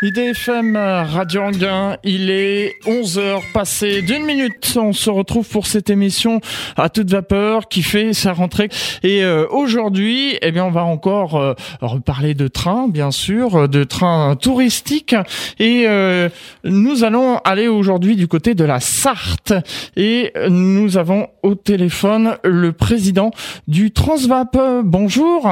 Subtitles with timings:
[0.00, 4.78] IDFM Radio Anguin, il est 11h passé d'une minute.
[4.80, 6.40] On se retrouve pour cette émission
[6.76, 8.68] à toute vapeur qui fait sa rentrée.
[9.02, 13.82] Et euh, aujourd'hui, eh bien, on va encore euh, reparler de trains, bien sûr, de
[13.82, 15.16] trains touristiques.
[15.58, 16.28] Et euh,
[16.62, 19.52] nous allons aller aujourd'hui du côté de la Sarthe.
[19.96, 23.32] Et nous avons au téléphone le président
[23.66, 24.56] du Transvap.
[24.84, 25.50] Bonjour.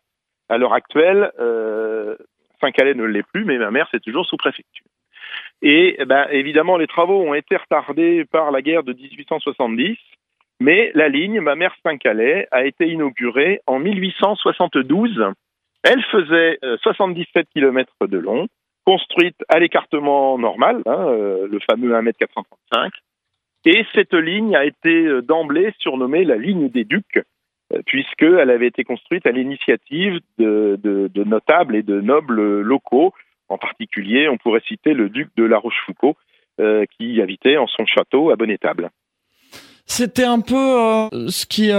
[0.50, 2.16] À l'heure actuelle, euh,
[2.62, 4.86] Saint-Calais ne l'est plus, mais Mamers est toujours sous-préfecture.
[5.62, 9.98] Et eh ben, évidemment, les travaux ont été retardés par la guerre de 1870,
[10.60, 15.34] mais la ligne Mamers-Saint-Calais a été inaugurée en 1872.
[15.84, 18.48] Elle faisait euh, 77 km de long,
[18.86, 22.92] construite à l'écartement normal, hein, euh, le fameux 1m435.
[23.68, 27.20] Et cette ligne a été euh, d'emblée surnommée la ligne des Ducs,
[27.74, 33.14] euh, puisqu'elle avait été construite à l'initiative de, notables et de nobles locaux.
[33.50, 36.16] En particulier, on pourrait citer le duc de La Rochefoucauld,
[36.62, 38.90] euh, qui habitait en son château à Bonnetable.
[39.86, 41.70] C'était un peu ce qui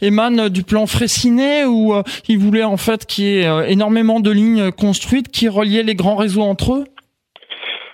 [0.00, 1.92] émane du plan Fraissinet où
[2.26, 6.16] il voulait en fait qu'il y ait énormément de lignes construites qui reliaient les grands
[6.16, 6.84] réseaux entre eux?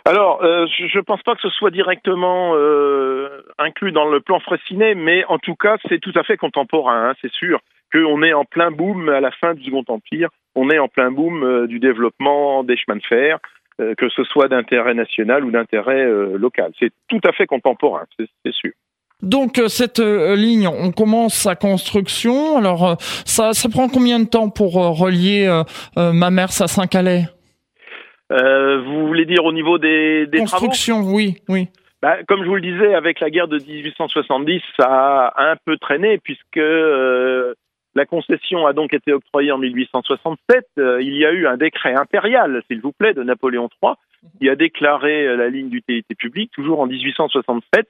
[0.06, 4.38] Alors, euh, je ne pense pas que ce soit directement euh, inclus dans le plan
[4.38, 7.58] Fraissinet, mais en tout cas, c'est tout à fait contemporain, hein, c'est sûr
[7.92, 11.10] qu'on est en plein boom à la fin du Second Empire, on est en plein
[11.10, 13.40] boom euh, du développement des chemins de fer,
[13.80, 16.70] euh, que ce soit d'intérêt national ou d'intérêt euh, local.
[16.78, 18.72] C'est tout à fait contemporain, c'est sûr.
[19.22, 22.58] Donc cette ligne, on commence sa construction.
[22.58, 25.62] Alors ça, prend combien de temps pour euh, relier
[25.96, 27.24] Mamers à Saint-Calais?
[28.32, 31.68] Euh, vous voulez dire au niveau des, des travaux Construction, oui, oui.
[32.02, 35.76] Bah, comme je vous le disais, avec la guerre de 1870, ça a un peu
[35.78, 37.54] traîné puisque euh,
[37.94, 40.66] la concession a donc été octroyée en 1867.
[40.78, 43.94] Euh, il y a eu un décret impérial, s'il vous plaît, de Napoléon III,
[44.40, 47.88] qui a déclaré euh, la ligne d'utilité publique, toujours en 1867.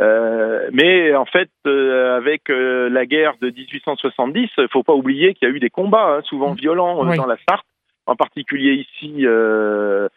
[0.00, 5.46] Euh, mais en fait, euh, avec la guerre de 1870, il faut pas oublier qu'il
[5.48, 7.16] y a eu des combats, hein, souvent violents, euh, Oui.
[7.16, 7.66] dans la Sarthe,
[8.10, 10.08] en particulier ici euh,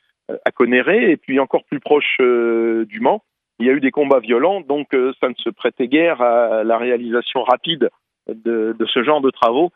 [0.46, 3.24] à Conéré, et puis encore plus proche euh, du Mans.
[3.59, 6.64] Il y a eu des combats violents, donc euh, ça ne se prêtait guère à
[6.64, 7.90] la réalisation rapide
[8.28, 9.72] de, ce genre de travaux.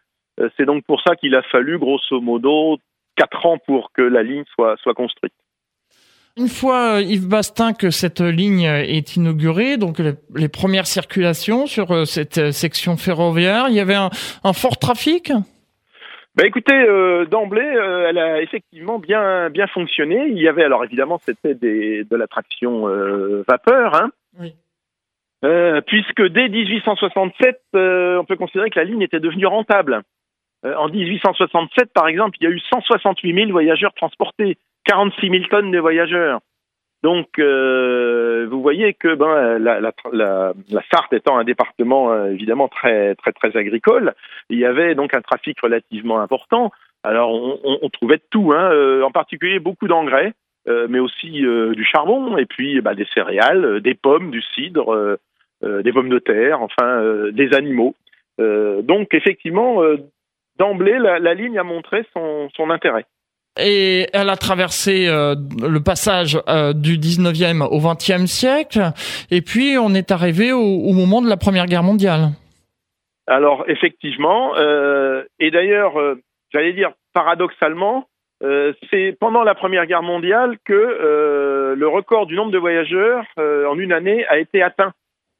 [0.55, 2.77] C'est donc pour ça qu'il a fallu, grosso modo,
[3.15, 5.33] quatre ans pour que la ligne soit, construite.
[6.37, 12.51] Une fois, Yves Bastin, que cette ligne est inaugurée, donc les, premières circulations sur cette
[12.51, 15.31] section ferroviaire, il y avait un fort trafic?
[16.37, 20.27] Bah écoutez, euh, d'emblée, euh, elle a effectivement bien bien fonctionné.
[20.27, 24.53] Il y avait alors évidemment c'était des, de la traction euh, vapeur, hein, Oui.
[25.87, 30.03] Puisque dès 1867, euh, on peut considérer que la ligne était devenue rentable.
[30.63, 35.71] En 1867, par exemple, il y a eu 168 000 voyageurs transportés, 46 000 tonnes
[35.71, 36.41] de voyageurs.
[37.03, 42.31] Donc, euh, vous voyez que ben, la, la, la, la Sarthe étant un département euh,
[42.31, 44.15] évidemment très très très agricole,
[44.49, 46.71] il y avait donc un trafic relativement important.
[47.03, 47.31] Alors,
[47.63, 50.33] on, trouvait tout, hein, euh, en particulier beaucoup d'engrais,
[50.67, 55.17] euh, mais aussi du charbon, et puis bah, des céréales, des pommes, du cidre,
[55.61, 57.95] des pommes de terre, enfin des animaux.
[58.39, 59.81] Donc, effectivement,
[60.57, 63.05] d'emblée, la, la ligne a montré son, son intérêt.
[63.59, 68.91] Et elle a traversé euh, le passage euh, du 19e au 20e siècle
[69.31, 72.29] et puis on est arrivé au, moment de la Première Guerre mondiale.
[73.27, 75.93] Alors effectivement, euh, et d'ailleurs,
[76.51, 78.07] j'allais dire paradoxalement,
[78.89, 83.91] c'est pendant la Première Guerre mondiale que le record du nombre de voyageurs en une
[83.91, 84.93] année a été atteint,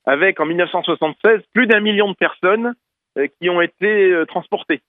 [0.06, 2.74] avec en 1976 plus d'un million de personnes
[3.40, 4.82] qui ont été transportées.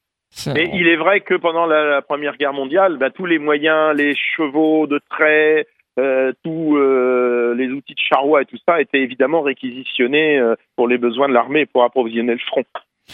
[0.55, 3.97] Mais il est vrai que pendant la, la Première Guerre mondiale, bah, tous les moyens,
[3.97, 5.67] les chevaux de trait,
[5.99, 10.87] euh, tous euh, les outils de charroi et tout ça étaient évidemment réquisitionnés euh, pour
[10.87, 12.65] les besoins de l'armée pour approvisionner le front.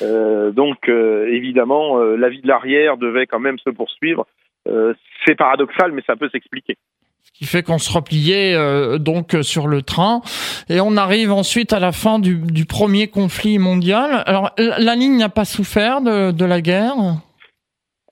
[0.03, 4.27] Euh, donc euh, évidemment, euh, la vie de l'arrière devait quand même se poursuivre.
[4.69, 4.93] Euh,
[5.25, 6.77] c'est paradoxal, mais ça peut s'expliquer.
[7.25, 10.21] Ce qui fait qu'on se repliait euh, donc sur le train
[10.69, 14.23] et on arrive ensuite à la fin du, premier conflit mondial.
[14.27, 16.95] Alors la, ligne n'a pas souffert de, la guerre?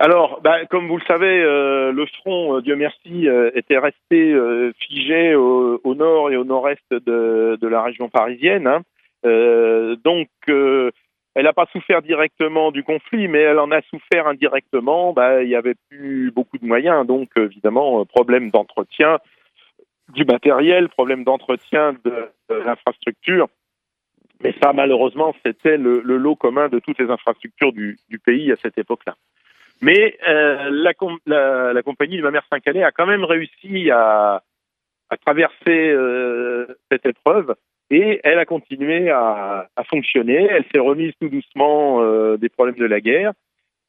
[0.00, 4.32] Alors, bah, comme vous le savez, euh, le front, euh, Dieu merci, euh, était resté
[4.32, 8.66] euh, figé au, nord et au nord-est de, la région parisienne.
[8.66, 8.82] Hein.
[9.24, 10.90] Euh, donc, euh,
[11.34, 15.12] elle n'a pas souffert directement du conflit, mais elle en a souffert indirectement.
[15.12, 19.18] Bah, il y avait plus beaucoup de moyens, donc évidemment, problème d'entretien
[20.10, 23.48] du matériel, problème d'entretien de, l'infrastructure.
[24.42, 28.76] Mais ça, malheureusement, c'était le, lot commun de toutes les infrastructures du, pays à cette
[28.76, 29.14] époque-là.
[29.80, 34.42] Mais euh, la, compagnie de ma mère Saint-Calais a quand même réussi à,
[35.08, 37.54] à traverser euh, cette épreuve
[37.90, 40.48] et elle a continué à, à fonctionner.
[40.50, 43.32] Elle s'est remise tout doucement euh, des problèmes de la guerre.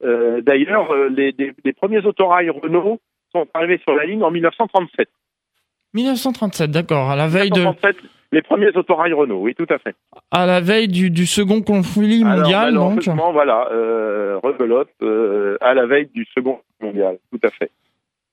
[0.04, 3.00] Euh, d'ailleurs, euh, les, les, les, premiers autorails Renault
[3.31, 5.07] sont arrivés sur la ligne en 1937.
[5.94, 9.95] 1937, d'accord, à la veille 1937, de les premiers autorails Renault, oui, tout à fait.
[10.31, 13.07] À la veille du, du second conflit mondial, Alors, donc.
[13.31, 17.69] Voilà, euh, rebelote euh, à la veille du second mondial, tout à fait.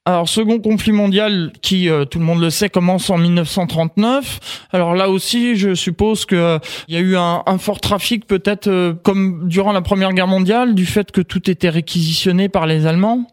[0.07, 4.67] Alors, second conflit mondial qui, euh, tout le monde le sait, commence en 1939.
[4.73, 6.59] Alors là aussi, je suppose qu'il euh,
[6.89, 10.87] y a eu un, fort trafic, peut-être euh, comme durant la Première Guerre mondiale, du
[10.87, 13.27] fait que tout était réquisitionné par les Allemands.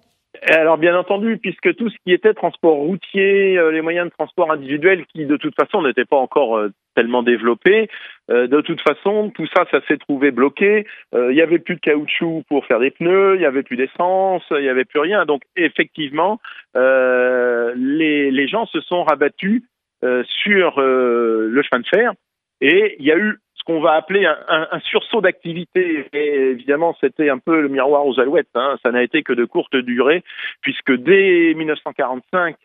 [0.44, 4.51] Alors bien entendu, puisque tout ce qui était transport routier, euh, les moyens de transport
[4.51, 7.89] individuels qui de toute façon n'étaient pas encore euh, tellement développés,
[8.30, 10.86] euh, de toute façon tout ça, ça s'est trouvé bloqué.
[11.13, 14.44] Il y avait plus de caoutchouc pour faire des pneus, il y avait plus d'essence,
[14.51, 15.25] il y avait plus rien.
[15.25, 16.40] Donc effectivement,
[16.75, 19.63] les, les gens se sont rabattus
[20.01, 22.13] sur le chemin de fer
[22.62, 26.08] et il y a eu qu'on va appeler un, un, sursaut d'activité.
[26.14, 28.48] Et évidemment, c'était un peu le miroir aux alouettes.
[28.56, 28.78] Hein.
[28.81, 30.24] Ça n'a été que de courte durée,
[30.62, 32.56] puisque dès 1945,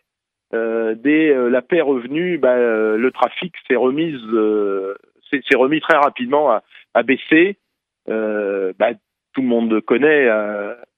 [0.53, 4.15] euh, dès euh, la paix revenue, bah, euh, le trafic s'est remis,
[5.29, 6.57] s'est remis très rapidement
[6.93, 7.57] à, baisser.
[8.07, 8.93] Bah,
[9.33, 10.29] tout le monde connaît,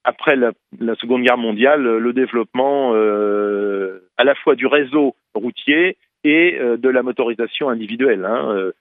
[0.04, 6.60] après la, la, Seconde Guerre mondiale, le développement à la fois du réseau routier et
[6.60, 8.26] de la motorisation individuelle.
[8.26, 8.72] Hein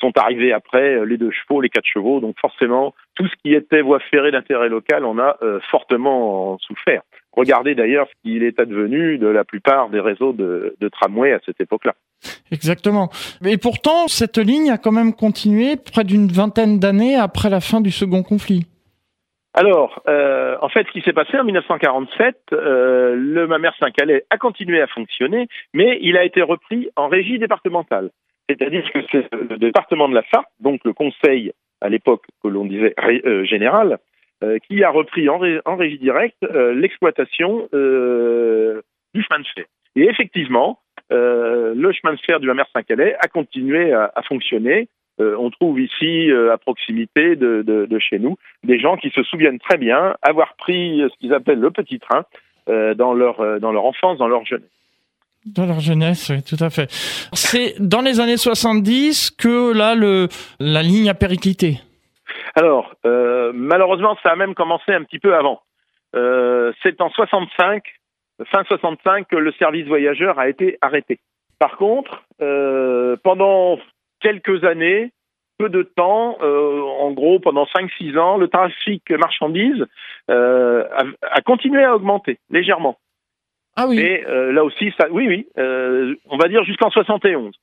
[0.00, 2.20] sont arrivés après euh, les deux chevaux, les quatre chevaux.
[2.20, 7.02] Donc forcément, tout ce qui était voie ferrée d'intérêt local, on a euh, fortement souffert.
[7.32, 11.40] Regardez d'ailleurs ce qu'il est advenu de la plupart des réseaux de, de tramway à
[11.46, 11.94] cette époque-là.
[12.50, 13.08] Exactement.
[13.40, 17.80] Mais pourtant, cette ligne a quand même continué près d'une vingtaine d'années après la fin
[17.80, 18.66] du second conflit.
[19.52, 24.38] Alors, euh, en fait, ce qui s'est passé en 1947, euh, le Mamère Saint-Calais a
[24.38, 28.10] continué à fonctionner, mais il a été repris en régie départementale.
[28.50, 32.64] C'est-à-dire que c'est le département de la Sarthe, donc le conseil à l'époque que l'on
[32.64, 33.98] disait euh, général,
[34.42, 38.82] euh, qui a repris en, ré, en régie directe euh, l'exploitation euh,
[39.14, 39.66] du chemin de fer.
[39.94, 40.80] Et effectivement,
[41.12, 44.88] euh, le chemin de fer du Hammer Saint-Calais a continué à, à fonctionner.
[45.18, 49.58] on trouve ici, à proximité de, de, de, chez nous, des gens qui se souviennent
[49.58, 52.24] très bien avoir pris ce qu'ils appellent le petit train
[52.66, 54.79] dans, leur, dans leur enfance, dans leur jeunesse.
[55.46, 56.90] Dans leur jeunesse, oui, tout à fait.
[57.32, 60.28] C'est dans les années 70 que là, le,
[60.58, 61.80] la ligne a périclité.
[62.54, 65.62] Alors, euh, malheureusement, ça a même commencé un petit peu avant.
[66.14, 67.82] Euh, C'est en 65,
[68.52, 71.20] fin 65, que le service voyageur a été arrêté.
[71.58, 73.78] Par contre, euh, pendant
[74.20, 75.10] quelques années,
[75.56, 79.84] peu de temps, en gros pendant 5-6 ans, le trafic marchandises
[80.28, 82.96] a continué à augmenter légèrement.
[83.80, 83.98] Ah oui.
[83.98, 87.54] Euh, là aussi, ça, oui, oui, euh, on va dire jusqu'en 71.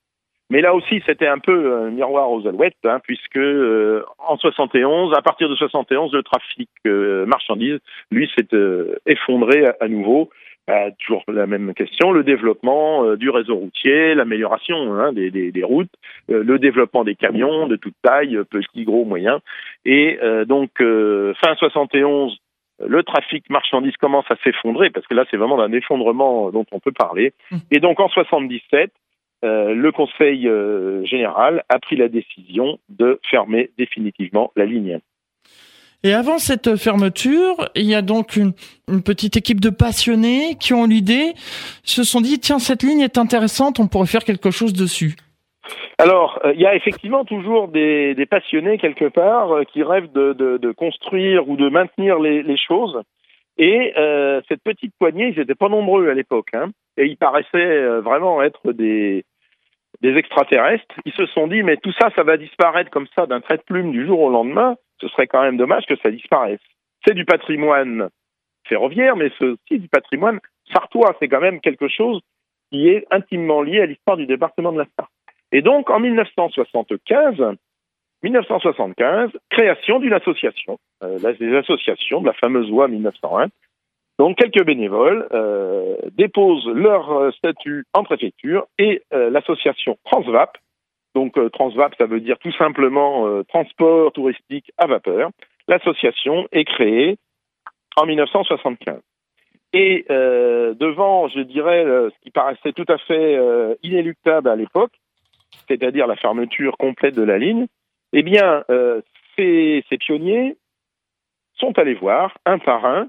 [0.50, 5.14] Mais là aussi, c'était un peu un miroir aux alouettes, hein, puisque euh, en 71,
[5.16, 10.32] à partir de 71, le trafic euh, marchandises, lui, s'est euh, effondré à, nouveau.
[10.72, 15.52] Euh, toujours la même question, le développement euh, du réseau routier, l'amélioration hein, des, des,
[15.52, 15.94] des, routes,
[16.32, 19.40] euh, le développement des camions de toute taille, petits, gros, moyens.
[19.86, 22.38] Et donc, fin 71,
[22.86, 26.80] le trafic marchandises commence à s'effondrer, parce que là, c'est vraiment d'un effondrement dont on
[26.80, 27.34] peut parler.
[27.52, 27.58] Mmh.
[27.72, 28.92] Et donc, en 77,
[29.44, 35.00] euh, le Conseil euh, général a pris la décision de fermer définitivement la ligne.
[36.04, 38.54] Et avant cette fermeture, il y a donc une,
[38.88, 41.34] une petite équipe de passionnés qui ont l'idée,
[41.84, 45.16] se sont dit, tiens, cette ligne est intéressante, on pourrait faire quelque chose dessus.
[45.98, 50.72] Alors, euh, il y a effectivement toujours des, passionnés quelque part euh, qui rêvent de,
[50.72, 53.02] construire ou de maintenir les, choses.
[53.58, 58.00] Et euh, cette petite poignée, ils n'étaient pas nombreux à l'époque, hein, et ils paraissaient
[58.02, 59.26] vraiment être des,
[60.02, 60.96] des extraterrestres.
[61.06, 63.64] Ils se sont dit, mais tout ça, ça va disparaître comme ça d'un trait de
[63.64, 64.76] plume du jour au lendemain.
[65.02, 66.60] Ce serait quand même dommage que ça disparaisse.
[67.06, 68.10] C'est du patrimoine
[68.68, 70.40] ferroviaire, mais c'est aussi du patrimoine
[70.72, 71.16] sartois.
[71.20, 72.22] C'est quand même quelque chose
[72.72, 75.12] qui est intimement lié à l'histoire du département de la Sarthe.
[75.52, 77.58] Et donc, en 1975,
[78.24, 83.48] 1975, création d'une association, euh, des associations de la fameuse loi 1901.
[84.20, 90.58] Donc, quelques bénévoles euh, déposent leur euh, statut en préfecture et euh, l'association Transvap,
[91.14, 95.30] donc euh, Transvap, ça veut dire tout simplement euh, transport touristique à vapeur.
[95.68, 97.18] L'association est créée
[97.96, 99.00] en 1975.
[99.74, 103.38] Et devant, je dirais, ce qui paraissait tout à fait
[103.84, 104.94] inéluctable à l'époque,
[105.68, 107.68] c'est-à-dire la fermeture complète de la ligne,
[108.14, 109.02] eh bien, euh,
[109.36, 110.58] ces, pionniers
[111.56, 113.08] sont allés voir un par un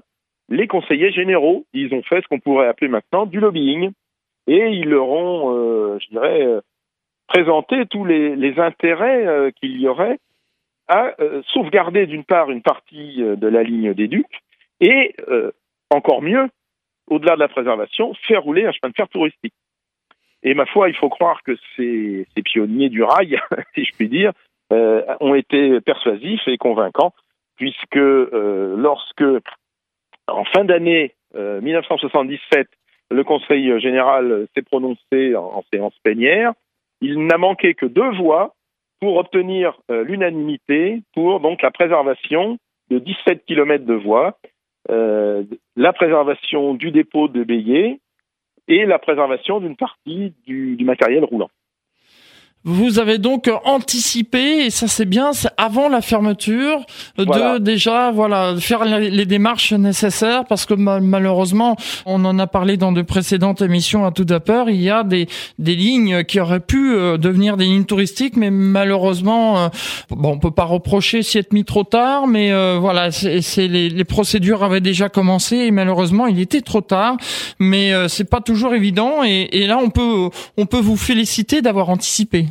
[0.49, 1.65] les conseillers généraux.
[1.73, 3.91] Ils ont fait ce qu'on pourrait appeler maintenant du lobbying.
[4.47, 6.61] Et ils leur ont, euh, je dirais, euh,
[7.27, 10.17] présenté tous les, intérêts qu'il y aurait
[10.87, 11.15] à
[11.53, 14.41] sauvegarder d'une part une partie de la ligne des Ducs
[14.79, 15.15] et,
[15.91, 16.49] encore mieux,
[17.07, 19.53] au-delà de la préservation, faire rouler un chemin de fer touristique.
[20.43, 23.39] Et ma foi, il faut croire que ces, ces pionniers du rail,
[23.75, 24.31] si je puis dire,
[24.71, 27.13] euh, ont été persuasifs et convaincants,
[27.57, 29.23] puisque euh, lorsque,
[30.27, 32.67] en fin d'année euh, 1977,
[33.11, 36.53] le Conseil général s'est prononcé en, séance plénière,
[37.01, 38.55] il n'a manqué que deux voix
[38.99, 42.57] pour obtenir euh, l'unanimité pour donc la préservation
[42.89, 44.37] de 17 kilomètres de voies,
[44.91, 45.43] euh,
[45.75, 47.99] la préservation du dépôt de Bélier
[48.69, 51.49] et la préservation d'une partie du, matériel roulant.
[52.65, 56.85] Vous avez donc anticipé, et ça c'est bien, c'est avant la fermeture,
[57.17, 57.53] Voilà.
[57.57, 62.75] de déjà voilà faire les démarches nécessaires, parce que ma- malheureusement, on en a parlé
[62.75, 66.59] dans de précédentes émissions à tout vapeur, il y a des, des lignes qui auraient
[66.59, 69.67] pu euh, devenir des lignes touristiques, mais malheureusement, euh,
[70.09, 73.69] bon, on peut pas reprocher s'y être mis trop tard, mais euh, voilà, c'est c'est
[73.69, 77.15] les, les procédures avaient déjà commencé, et malheureusement, il était trop tard,
[77.57, 81.61] mais euh, c'est pas toujours évident, et, et là, on peut on peut vous féliciter
[81.61, 82.47] d'avoir anticipé.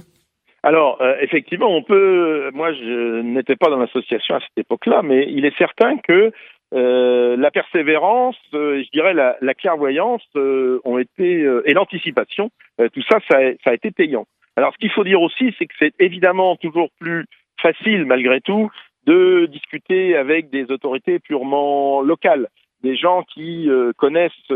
[0.62, 2.50] Alors, euh, effectivement, on peut.
[2.52, 6.32] Moi, je n'étais pas dans l'association à cette époque-là, mais il est certain que
[6.74, 12.50] euh, la persévérance, euh, je dirais la, la clairvoyance, euh, ont été et l'anticipation,
[12.92, 14.26] tout ça, ça a, ça a été payant.
[14.56, 17.26] Alors, ce qu'il faut dire aussi, c'est que c'est évidemment toujours plus
[17.60, 18.70] facile, malgré tout,
[19.06, 22.48] de discuter avec des autorités purement locales,
[22.82, 24.50] des gens qui connaissent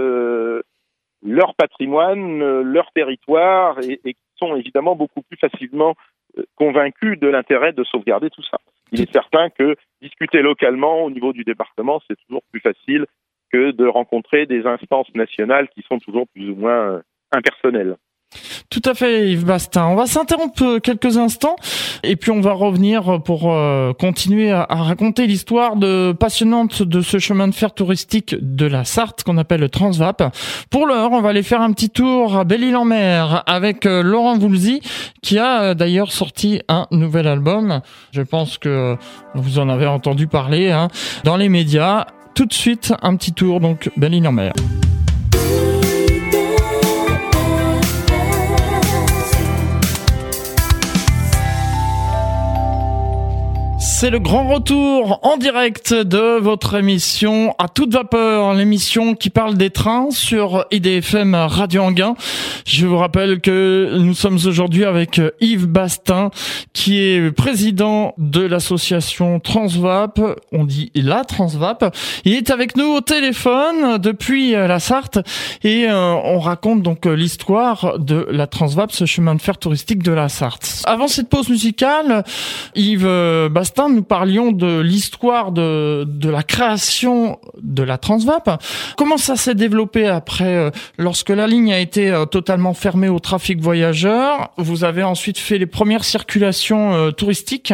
[1.24, 4.16] leur patrimoine, leur territoire et, et
[4.56, 5.94] évidemment beaucoup plus facilement
[6.38, 8.58] euh, convaincus de l'intérêt de sauvegarder tout ça.
[8.92, 13.06] Il est certain que discuter localement au niveau du département, c'est toujours plus facile
[13.52, 17.96] que de rencontrer des instances nationales qui sont toujours plus ou moins euh, impersonnelles.
[18.72, 19.84] Tout à fait, Yves Bastin.
[19.88, 21.56] On va s'interrompre quelques instants
[22.02, 27.18] et puis on va revenir pour euh, continuer à, raconter l'histoire de passionnante de ce
[27.18, 30.34] chemin de fer touristique de la Sarthe qu'on appelle le Transvap.
[30.70, 34.80] Pour l'heure, on va aller faire un petit tour à Belle-Île-en-Mer avec euh, Laurent Voulzy
[35.20, 37.82] qui a euh, d'ailleurs sorti un nouvel album.
[38.12, 38.96] Je pense que
[39.34, 40.88] vous en avez entendu parler hein,
[41.24, 42.06] dans les médias.
[42.34, 44.54] Tout de suite, un petit tour donc Belle-Île-en-Mer.
[54.02, 59.56] C'est le grand retour en direct de votre émission à toute vapeur, l'émission qui parle
[59.56, 62.16] des trains sur IDFM Radio Anguin.
[62.66, 66.32] Je vous rappelle que nous sommes aujourd'hui avec Yves Bastin,
[66.72, 70.20] qui est président de l'association Transvap.
[70.50, 71.94] On dit la Transvap.
[72.24, 75.20] Il est avec nous au téléphone depuis la Sarthe
[75.62, 80.10] et euh, on raconte donc l'histoire de la Transvap, ce chemin de fer touristique de
[80.10, 80.82] la Sarthe.
[80.86, 82.24] Avant cette pause musicale,
[82.74, 88.62] Yves Bastin, nous parlions de l'histoire de, de la création de la Transvap.
[88.96, 93.18] Comment ça s'est développé après, euh, lorsque la ligne a été euh, totalement fermée au
[93.18, 97.72] trafic voyageur Vous avez ensuite fait les premières circulations euh, touristiques?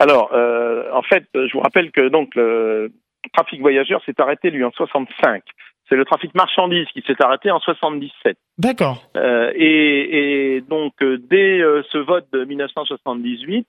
[0.00, 2.92] Alors, euh, en fait, je vous rappelle que donc le-
[3.32, 5.42] trafic voyageurs s'est arrêté lui en 65.
[5.88, 8.36] C'est le trafic marchandises qui s'est arrêté en 77.
[8.58, 9.02] D'accord.
[9.16, 13.66] Euh, et, et, donc dès euh, ce vote de 1978,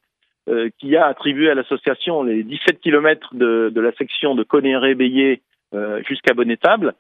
[0.50, 5.42] euh, qui a attribué à l'association les 17 kilomètres de, la section de Conéré-Bélier
[6.08, 6.96] jusqu'à Bonnetable,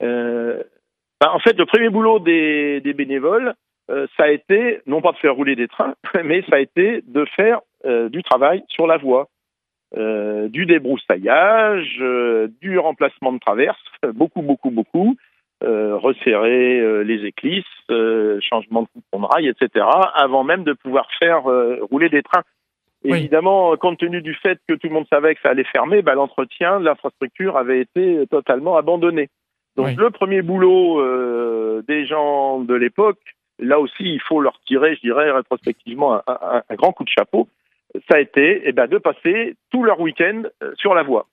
[0.00, 3.54] bah, en fait le premier boulot des, bénévoles,
[3.88, 5.94] ça a été non pas de faire rouler des trains,
[6.24, 9.28] mais ça a été de faire du travail sur la voie.
[9.96, 13.78] Euh, du débroussaillage, euh, du remplacement de traverse,
[14.14, 15.14] beaucoup, beaucoup, beaucoup,
[15.62, 17.64] euh, resserrer euh, les éclisses,
[18.40, 21.44] changement de coupon de rail, etc., avant même de pouvoir faire
[21.90, 22.42] rouler des trains.
[23.04, 23.18] Oui.
[23.18, 26.14] Évidemment, compte tenu du fait que tout le monde savait que ça allait fermer, bah,
[26.14, 29.28] l'entretien de l'infrastructure avait été totalement abandonné.
[29.76, 29.94] Donc oui.
[29.96, 31.02] le premier boulot
[31.82, 33.18] des gens de l'époque,
[33.58, 37.10] là aussi, il faut leur tirer, je dirais, rétrospectivement un, un, un grand coup de
[37.10, 37.48] chapeau
[38.08, 41.26] ça a été eh ben, de passer tout leur week-end euh, sur la voie.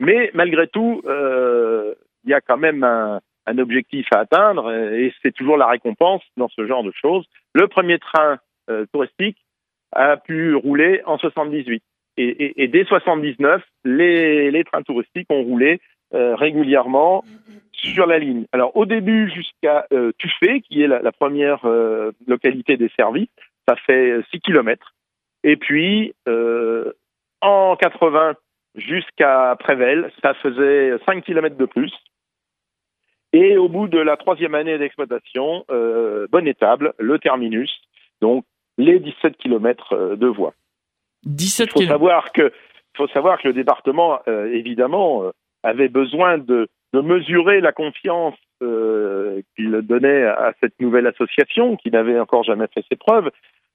[0.00, 5.12] Mais malgré tout, euh, il y a quand même un, un objectif à atteindre et
[5.22, 7.26] c'est toujours la récompense dans ce genre de choses.
[7.54, 8.38] Le premier train
[8.70, 9.38] euh, touristique
[9.92, 11.82] a pu rouler en 78
[12.20, 15.80] et, dès 79, les, trains touristiques ont roulé
[16.14, 17.24] euh, régulièrement
[17.72, 18.46] sur la ligne.
[18.50, 23.30] Alors au début jusqu'à euh, Tuffet, qui est la, première euh, localité desservie,
[23.68, 24.94] ça fait 6 kilomètres.
[25.44, 26.92] Et puis, euh,
[27.40, 28.34] en 80
[28.74, 31.92] jusqu'à Prével, ça faisait 5 km de plus.
[33.32, 37.70] Et au bout de la troisième année d'exploitation, euh, Bonnetable, le terminus,
[38.20, 38.44] donc
[38.78, 40.54] les 17 km de voie.
[41.24, 42.52] 17 Il faut savoir que,
[42.96, 45.30] faut savoir que le département, euh, évidemment, euh,
[45.62, 51.90] avait besoin de, de, mesurer la confiance euh, qu'il donnait à cette nouvelle association, qui
[51.90, 53.30] n'avait encore jamais fait ses preuves,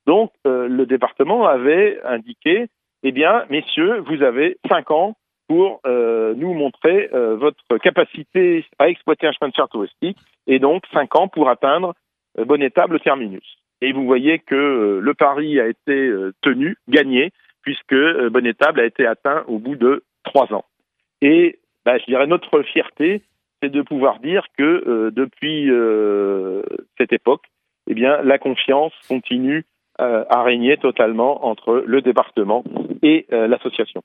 [0.06, 2.68] donc, euh, le département avait indiqué,
[3.04, 5.16] eh bien, messieurs, vous avez cinq ans
[5.48, 10.60] pour euh, nous montrer euh, votre capacité à exploiter un chemin de fer touristique, et
[10.60, 11.94] donc cinq ans pour atteindre
[12.38, 13.58] euh, Bonnetable terminus.
[13.84, 17.96] Et vous voyez que euh, le pari a été euh, tenu, gagné, puisque
[18.32, 20.66] Bonnetable a été atteint au bout de trois ans.
[21.22, 23.22] Et bah, je dirais notre fierté,
[23.62, 25.70] c'est de pouvoir dire que depuis
[26.98, 27.46] cette époque,
[27.88, 29.64] eh bien, la confiance continue
[30.02, 32.64] euh, a régné totalement entre le département
[33.04, 34.02] et euh, l'association.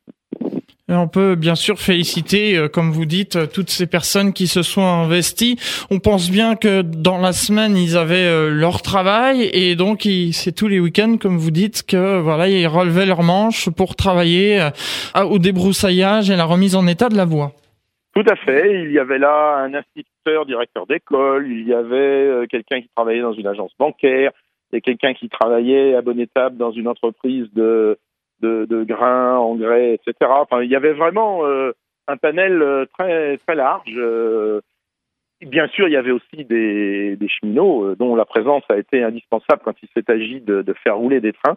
[0.91, 4.87] On peut bien sûr féliciter, euh, comme vous dites, toutes ces personnes qui se sont
[4.87, 5.57] investies.
[5.91, 10.69] On pense bien que dans la semaine, ils avaient leur travail et donc c'est tous
[10.69, 14.69] les week-ends, comme vous dites, que voilà, ils relevaient leurs manches pour travailler
[15.15, 17.53] au débroussaillage et la remise en état de la voie.
[18.15, 18.85] Tout à fait.
[18.85, 23.35] Il y avait là un instituteur, directeur d'école, il y avait quelqu'un qui travaillait dans
[23.35, 24.33] une agence bancaire,
[24.73, 27.99] et quelqu'un qui travaillait à bonne étape dans une entreprise de,
[28.41, 30.31] de, grains, engrais, etc.
[30.31, 31.73] Enfin, il y avait vraiment euh,
[32.07, 33.93] un panel euh, très très large.
[33.97, 34.61] Euh,
[35.41, 39.75] bien sûr, il y avait aussi des, cheminots dont la présence a été indispensable quand
[39.83, 41.57] il s'est agi de, de, faire rouler des trains.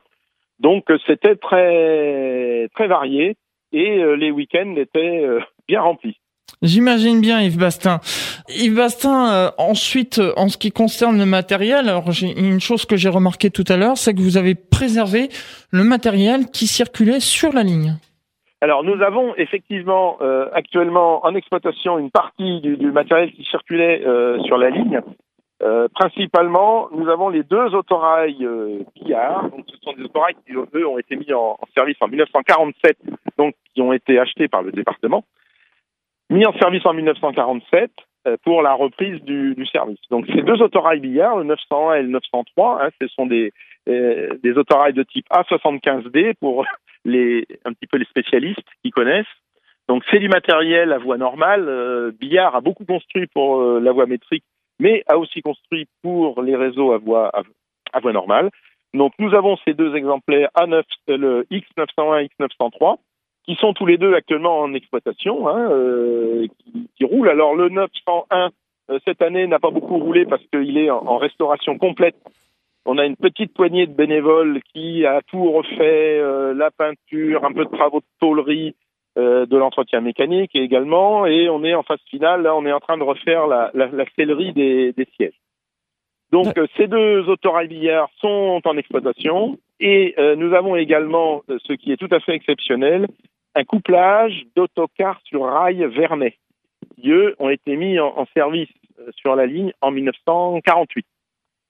[0.60, 3.36] Donc, c'était très très varié
[3.72, 5.26] et les week-ends étaient
[5.68, 6.20] bien remplis.
[6.62, 8.00] J'imagine bien Yves Bastin.
[8.50, 12.86] Yves Bastin, euh, ensuite, euh, en ce qui concerne le matériel, alors j'ai une chose
[12.86, 15.30] que j'ai remarqué tout à l'heure, c'est que vous avez préservé
[15.72, 17.96] le matériel qui circulait sur la ligne.
[18.62, 24.04] Alors nous avons effectivement euh, actuellement en exploitation une partie du, matériel qui circulait
[24.46, 25.02] sur la ligne.
[25.94, 28.48] Principalement, nous avons les deux autorails
[28.96, 29.50] Billard.
[29.50, 32.98] Donc, ce sont des autorails qui, eux, ont été mis en, service en 1947,
[33.38, 35.24] donc qui ont été achetés par le département
[36.32, 37.88] mis en service en 1947 euh,
[38.44, 40.00] pour la reprise du, du, service.
[40.10, 43.52] Donc ces deux autorails Billard, le 901 et le 903, hein, ce sont des,
[43.90, 46.66] euh, des autorails de type A75D pour
[47.06, 49.26] les, un petit peu les spécialistes qui connaissent.
[49.90, 51.66] Donc c'est du matériel à voie normale.
[51.68, 54.44] Euh, Billard a beaucoup construit pour euh, la voie métrique,
[54.80, 57.32] mais a aussi construit pour les réseaux à voie,
[57.92, 58.52] à, voie normale.
[58.94, 62.98] Donc nous avons ces deux exemplaires A9, le X901 et X903
[63.46, 67.30] qui sont tous les deux actuellement en exploitation, hein, euh, qui, qui, roulent.
[67.30, 68.52] Alors le 901
[68.90, 72.16] euh, cette année n'a pas beaucoup roulé parce qu'il est en, en, restauration complète.
[72.86, 77.54] On a une petite poignée de bénévoles qui a tout refait, euh, la peinture, un
[77.54, 78.76] peu de travaux de tôlerie,
[79.18, 82.44] euh, de l'entretien mécanique également, et on est en phase finale.
[82.44, 85.40] Là, on est en train de refaire la, la, la sellerie des, des, sièges.
[86.32, 89.60] Donc ces deux autorails billards sont en exploitation.
[89.82, 93.08] Et euh, nous avons également, ce qui est tout à fait exceptionnel,
[93.56, 96.36] un couplage d'autocars sur rail Vernet,
[96.96, 101.06] qui eux ont été mis en, service euh, sur la ligne en 1948.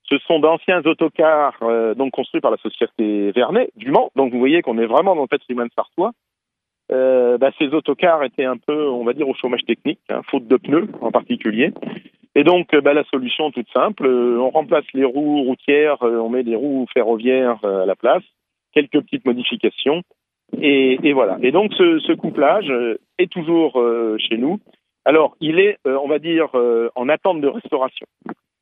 [0.03, 4.11] Ce sont d'anciens autocars euh, donc construits par la société Vernet du Mans.
[4.15, 6.11] Donc vous voyez qu'on est vraiment dans le patrimoine sartois.
[6.91, 10.47] euh, bah, ces autocars étaient un peu, on va dire, au chômage technique, hein, faute
[10.47, 11.73] de pneus en particulier.
[12.35, 16.55] Et donc, bah, la solution toute simple, on remplace les roues routières, on met des
[16.55, 18.23] roues ferroviaires à la place,
[18.71, 20.01] quelques petites modifications,
[20.59, 21.37] et, et voilà.
[21.41, 22.71] Et donc, ce, ce couplage
[23.17, 23.81] est toujours
[24.17, 24.59] chez nous.
[25.05, 26.49] Alors, il est, on va dire,
[26.95, 28.07] en attente de restauration.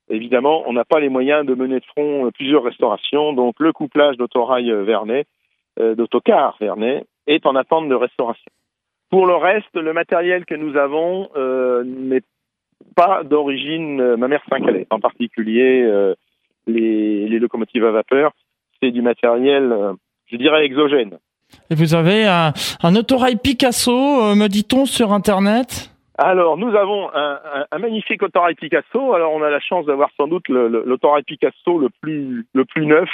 [0.10, 3.72] Évidemment, on n'a pas les moyens de mener de front euh, plusieurs restaurations, donc le
[3.72, 5.28] couplage d'autorail euh, Vernet,
[5.80, 8.52] euh, d'autocar Vernet, est en attente de restauration.
[9.12, 11.30] Pour le reste, le matériel que nous avons
[11.84, 12.22] n'est
[12.96, 16.14] pas d'origine mamère Saint-Calais, en particulier
[16.68, 18.34] les, les, locomotives à vapeur.
[18.80, 19.96] C'est du matériel,
[20.28, 21.18] je dirais, exogène.
[21.70, 28.22] Et vous avez un, autorail Picasso, me dit-on, sur Internet alors, nous avons un, magnifique
[28.22, 29.14] autorail Picasso.
[29.14, 33.08] Alors, on a la chance d'avoir sans doute l'autorail Picasso le plus, le plus neuf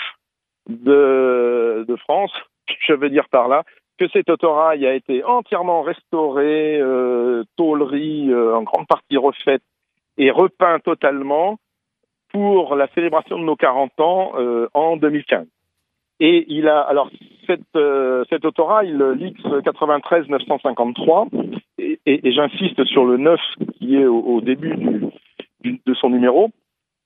[0.67, 2.31] de, de France.
[2.87, 3.63] Je veux dire par là
[3.97, 9.63] que cet autorail a été entièrement restauré, euh, tôlerie euh, en grande partie refaite
[10.17, 11.57] et repeint totalement
[12.29, 15.47] pour la célébration de nos 40 ans euh, en 2015.
[16.19, 17.09] Et il a alors
[17.75, 21.27] euh, cet autorail, l'X 93 953,
[21.77, 23.39] et, j'insiste sur le 9
[23.77, 24.75] qui est au, début
[25.63, 26.49] de son numéro.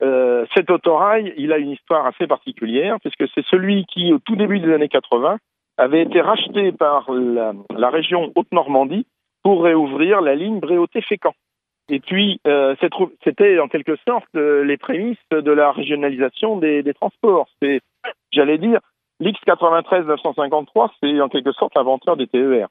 [0.01, 4.35] Euh, cet autorail, il a une histoire assez particulière puisque c'est celui qui, au tout
[4.35, 5.37] début des années 80,
[5.77, 9.05] avait été racheté par la, région Haute-Normandie
[9.43, 11.33] pour réouvrir la ligne Bréauté-Fécamp.
[11.91, 12.75] Et puis, euh,
[13.23, 17.47] c'était en quelque sorte les prémices de la régionalisation des, des transports.
[17.61, 17.81] C'est,
[18.31, 18.79] j'allais dire,
[19.19, 22.67] L'X93 953, c'est en quelque sorte l'inventeur des TER.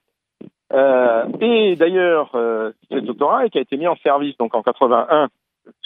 [0.73, 5.29] Euh, et d'ailleurs, euh, cet autorail qui a été mis en service donc en 81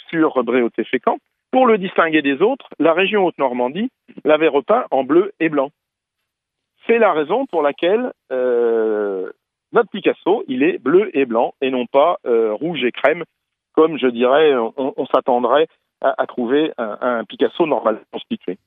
[0.09, 1.17] sur Bréauté-Fécamp,
[1.51, 3.91] pour le distinguer des autres, la région Haute-Normandie
[4.23, 5.69] l'avait repeint en bleu et blanc.
[6.87, 9.31] C'est la raison pour laquelle euh,
[9.71, 13.23] notre Picasso, il est bleu et blanc et non pas euh, rouge et crème,
[13.73, 15.67] comme je dirais, on, s'attendrait
[16.01, 18.57] à, trouver un, un Picasso normalement constitué.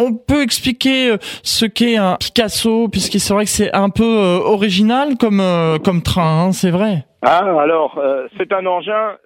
[0.00, 4.04] On peut expliquer euh, ce qu'est un Picasso, puisque c'est vrai que c'est un peu
[4.04, 7.04] euh, original comme euh, comme train, hein, c'est vrai.
[7.22, 8.00] Ah, alors
[8.36, 9.16] c'est un engin,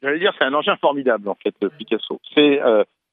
[0.00, 2.20] j'allais dire c'est un engin formidable en fait, Picasso.
[2.32, 2.60] C'est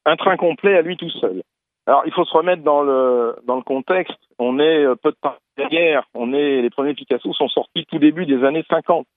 [0.05, 1.41] un train complet à lui tout seul.
[1.87, 4.19] Alors il faut se remettre dans le dans le contexte.
[4.37, 6.03] On est peu de temps derrière.
[6.13, 9.07] On est les premiers Picasso sont sortis tout début des années 50.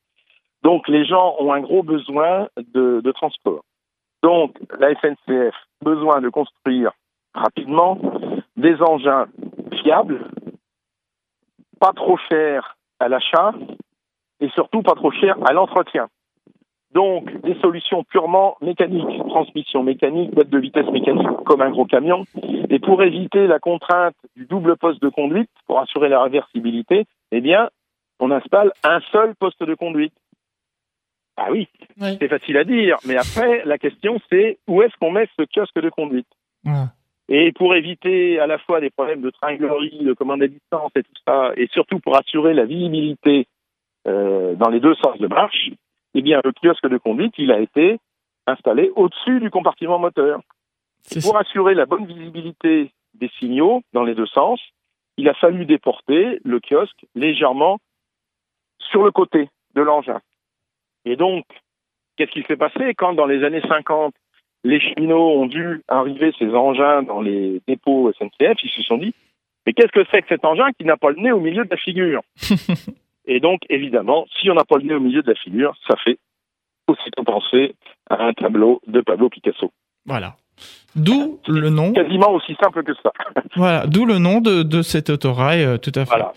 [0.63, 3.63] Donc les gens ont un gros besoin de, de transport.
[4.23, 6.93] Donc la SNCF besoin de construire
[7.35, 7.99] rapidement
[8.57, 9.27] des engins
[9.83, 10.31] fiables,
[11.81, 13.53] pas trop chers à l'achat
[14.41, 16.09] et surtout pas trop chers à l'entretien.
[16.93, 22.25] Donc des solutions purement mécaniques, transmission mécanique, boîte de vitesse mécanique comme un gros camion.
[22.71, 27.41] Et pour éviter la contrainte du double poste de conduite, pour assurer la réversibilité, eh
[27.41, 27.69] bien,
[28.21, 30.15] on installe un seul poste de conduite.
[31.37, 31.69] Ah oui,
[31.99, 35.81] c'est facile à dire, mais après, la question c'est où est-ce qu'on met ce kiosque
[35.81, 36.29] de conduite?
[37.29, 41.03] Et pour éviter à la fois des problèmes de tringlerie, de commande à distance et
[41.03, 43.47] tout ça, et surtout pour assurer la visibilité
[44.07, 45.71] euh, dans les deux sens de marche,
[46.15, 47.99] eh bien, le kiosque de conduite, il a été
[48.47, 50.41] installé au-dessus du compartiment moteur.
[51.23, 54.61] Pour assurer la bonne visibilité des signaux dans les deux sens,
[55.17, 57.79] il a fallu déporter le kiosque légèrement
[58.79, 60.21] sur le côté de l'engin.
[61.05, 61.45] Et donc,
[62.17, 62.95] qu'est-ce qui s'est passé?
[62.95, 64.15] Quand dans les années 50,
[64.65, 69.15] les cheminots ont dû arriver ces engins dans les dépôts SNCF, ils se sont dit,
[69.67, 71.71] mais qu'est-ce que c'est que cet engin qui n'a pas le nez au milieu de
[71.71, 72.23] la figure?
[73.27, 75.97] Et donc, évidemment, si on n'a pas le nez au milieu de la figure, ça
[75.97, 76.19] fait
[76.87, 77.75] aussitôt penser
[78.11, 79.73] à un tableau de Pablo Picasso.
[80.05, 80.37] Voilà.
[80.97, 81.93] D'où le nom.
[81.93, 83.11] Quasiment aussi simple que ça.
[83.57, 86.11] Voilà, d'où le nom de, de cet autorail, euh, tout à fait.
[86.11, 86.33] Voilà.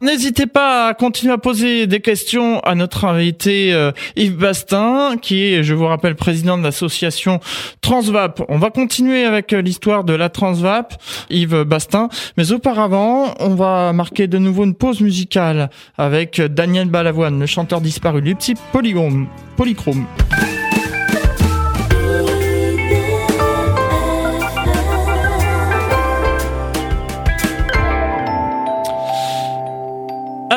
[0.00, 5.44] N'hésitez pas à continuer à poser des questions à notre invité euh, Yves Bastin, qui
[5.44, 7.38] est, je vous rappelle, président de l'association
[7.80, 8.42] Transvap.
[8.48, 10.94] On va continuer avec euh, l'histoire de la Transvap,
[11.30, 12.08] Yves Bastin.
[12.36, 17.80] Mais auparavant, on va marquer de nouveau une pause musicale avec Daniel Balavoine, le chanteur
[17.80, 20.06] disparu, le petit polygone, polychrome.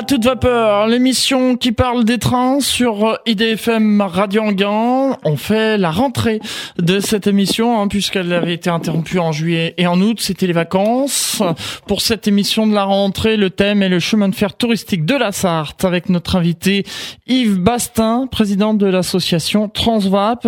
[0.03, 5.17] Toute vapeur, l'émission qui parle des trains sur IDFM Radio Anguin.
[5.23, 6.39] On fait la rentrée
[6.77, 10.53] de cette émission hein, puisqu'elle avait été interrompue en juillet et en août, c'était les
[10.53, 11.43] vacances.
[11.87, 15.15] Pour cette émission de la rentrée, le thème est le chemin de fer touristique de
[15.15, 16.85] la Sarthe avec notre invité
[17.27, 20.47] Yves Bastin, président de l'association Transvap.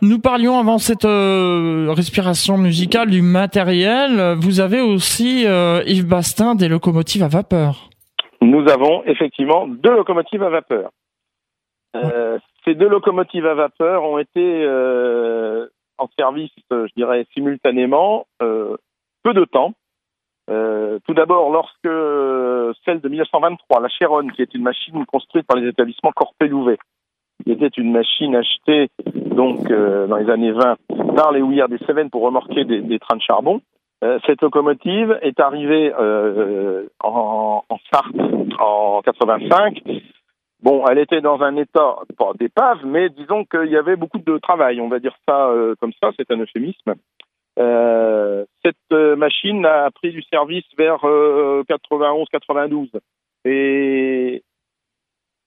[0.00, 4.36] Nous parlions avant cette euh, respiration musicale du matériel.
[4.38, 7.90] Vous avez aussi, euh, Yves Bastin, des locomotives à vapeur.
[8.40, 10.90] Nous avons effectivement deux locomotives à vapeur.
[11.96, 15.66] Euh, ces deux locomotives à vapeur ont été euh,
[15.98, 18.76] en service, je dirais, simultanément, euh,
[19.22, 19.72] peu de temps.
[20.48, 25.56] Euh, tout d'abord, lorsque celle de 1923, la Chéronne, qui est une machine construite par
[25.56, 26.78] les établissements Corpé-Louvet,
[27.44, 30.76] qui était une machine achetée donc euh, dans les années 20
[31.16, 33.60] par les houillères des Cévennes pour remorquer des, des trains de charbon.
[34.04, 38.14] Euh, cette locomotive est arrivée euh, en, en Sarthe
[38.58, 39.82] en 85
[40.62, 41.96] Bon, elle était dans un état,
[42.38, 45.92] d'épave, mais disons qu'il y avait beaucoup de travail, on va dire ça euh, comme
[46.02, 46.94] ça, c'est un euphémisme.
[47.58, 52.88] Euh, cette machine a pris du service vers 91-92
[53.44, 54.42] et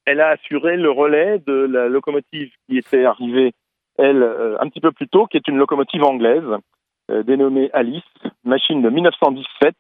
[0.06, 3.52] elle a assuré le relais de la locomotive qui était arrivée,
[3.98, 4.24] elle,
[4.60, 6.50] un petit peu plus tôt, qui est une locomotive anglaise
[7.26, 8.04] dénommée Alice,
[8.44, 9.76] machine de 1917,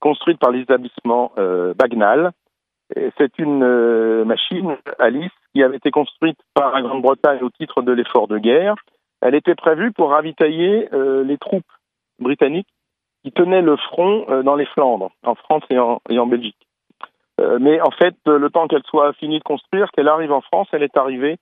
[0.00, 1.32] construite par l'établissement
[1.76, 2.32] Bagnal
[3.18, 7.92] c'est une euh, machine, Alice, qui avait été construite par la Grande-Bretagne au titre de
[7.92, 8.74] l'effort de guerre.
[9.20, 11.70] Elle était prévue pour ravitailler euh, les troupes
[12.18, 12.68] britanniques
[13.24, 16.56] qui tenaient le front euh, dans les Flandres, en France et en, et en Belgique.
[17.60, 20.82] mais en fait, le temps qu'elle soit finie de construire, qu'elle arrive en France, elle
[20.82, 21.36] est arrivée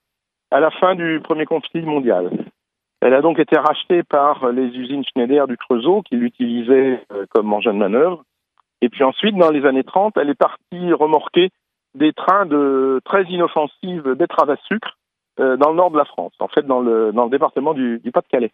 [0.51, 2.29] à la fin du premier conflit mondial.
[3.01, 7.73] Elle a donc été rachetée par les usines Schneider du Creusot qui l'utilisaient comme engin
[7.73, 8.23] de manœuvre
[8.81, 11.49] et puis ensuite, dans les années 30, elle est partie remorquer
[11.95, 14.97] des trains de très inoffensives betteraves à sucre
[15.39, 17.99] euh, dans le nord de la France, en fait dans le, dans le département du,
[17.99, 18.51] du Pas-de-Calais.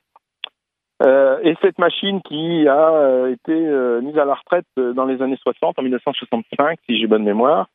[1.01, 5.05] Euh, et cette machine qui a euh, été euh, mise à la retraite euh, dans
[5.05, 7.67] les années 60, en 1965, si j'ai bonne mémoire,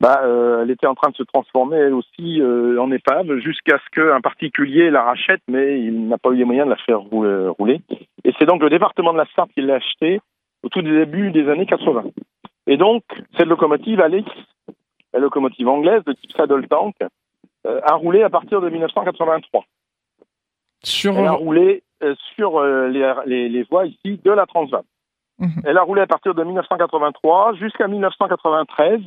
[0.00, 0.22] bah,
[0.62, 4.90] elle était en train de se transformer elle aussi en épave jusqu'à ce qu'un particulier
[4.90, 7.80] la rachète, mais il n'a pas eu les moyens de la faire rouler.
[8.24, 10.20] Et c'est donc le département de la Sarthe qui l'a achetée
[10.62, 12.04] au tout début des années 80.
[12.66, 13.02] Et donc,
[13.36, 14.30] cette locomotive, Alex,
[15.12, 16.94] la locomotive anglaise de type saddle tank,
[17.66, 19.64] euh, a roulé à partir de 1983.
[20.82, 21.18] Sur...
[21.18, 24.84] Elle a roulé euh, sur euh, les, les, les, voies ici de la Transvaal.
[25.38, 25.48] Mmh.
[25.64, 29.00] Elle a roulé à partir de 1983 jusqu'à 1993,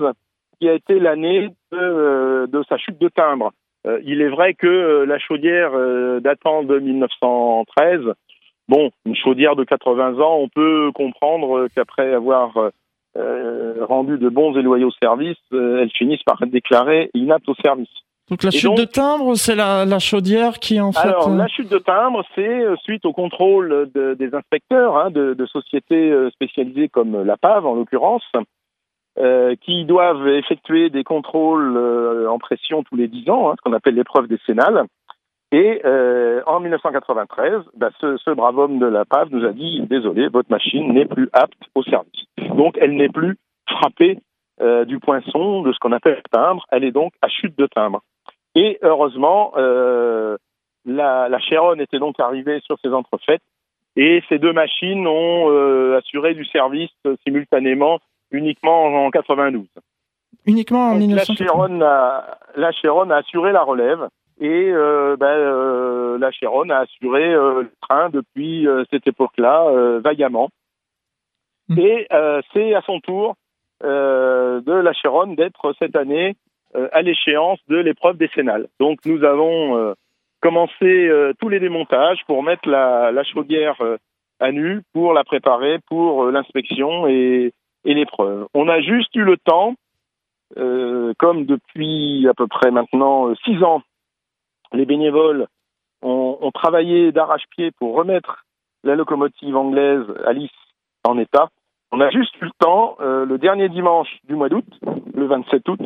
[0.63, 3.51] qui a été l'année de, euh, de, sa chute de timbre.
[3.85, 5.71] Euh, il est vrai que la chaudière
[6.21, 8.13] datant de 1913
[8.69, 12.71] Bon, une chaudière de 80 ans, on peut comprendre qu'après avoir
[13.17, 17.55] euh, rendu de bons et loyaux services, euh, elle finisse par être déclarée inapte au
[17.55, 17.89] service.
[18.29, 21.09] Donc la chute donc, de timbre, c'est la, la, chaudière qui en fait.
[21.09, 25.33] Alors la chute de timbre, c'est euh, suite au contrôle de, des inspecteurs hein, de,
[25.33, 28.23] de, sociétés euh, spécialisées comme la PAV en l'occurrence,
[29.19, 33.61] euh, qui doivent effectuer des contrôles euh, en pression tous les 10 ans, hein, ce
[33.61, 34.85] qu'on appelle l'épreuve décennale.
[35.51, 39.81] Et euh, en 1993, bah, ce, ce, brave homme de la PAV nous a dit
[39.81, 42.25] désolé, votre machine n'est plus apte au service.
[42.55, 43.37] Donc elle n'est plus
[43.69, 44.17] frappée
[44.61, 46.65] euh, du poinçon, de ce qu'on appelle timbre.
[46.71, 48.01] Elle est donc à chute de timbre.
[48.55, 50.37] Et heureusement, euh,
[50.85, 51.37] la, la
[51.79, 53.41] était donc arrivée sur ces entrefaites
[53.95, 56.91] et ces deux machines ont euh, assuré du service
[57.25, 57.99] simultanément
[58.33, 59.65] uniquement en, en 92.
[60.45, 61.79] Uniquement en 1992.
[61.79, 64.07] La la Chéronne a assuré la relève
[64.39, 70.49] et euh, ben, euh, la Chéronne a assuré euh, le train depuis cette époque-là vaillamment.
[71.69, 71.79] Mmh.
[71.79, 72.07] Et
[72.53, 73.35] c'est à son tour
[73.81, 76.35] de la Chéronne d'être cette année
[76.91, 78.67] à l'échéance de l'épreuve décennale.
[78.79, 79.95] Donc nous avons
[80.41, 83.77] commencé tous les démontages pour mettre la, la chaudière
[84.39, 87.53] à nu, pour la préparer pour l'inspection et,
[87.85, 88.47] et l'épreuve.
[88.53, 89.75] On a juste eu le temps,
[90.55, 93.81] comme depuis à peu près maintenant six ans,
[94.73, 95.47] les bénévoles
[96.01, 98.45] ont, ont travaillé d'arrache-pied pour remettre
[98.83, 100.51] la locomotive anglaise Alice
[101.03, 101.49] en état.
[101.91, 104.65] On a juste eu le temps, euh, le dernier dimanche du mois d'août,
[105.13, 105.79] le 27 août,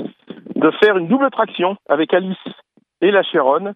[0.55, 2.37] de faire une double traction avec Alice
[3.01, 3.73] et la Chéronne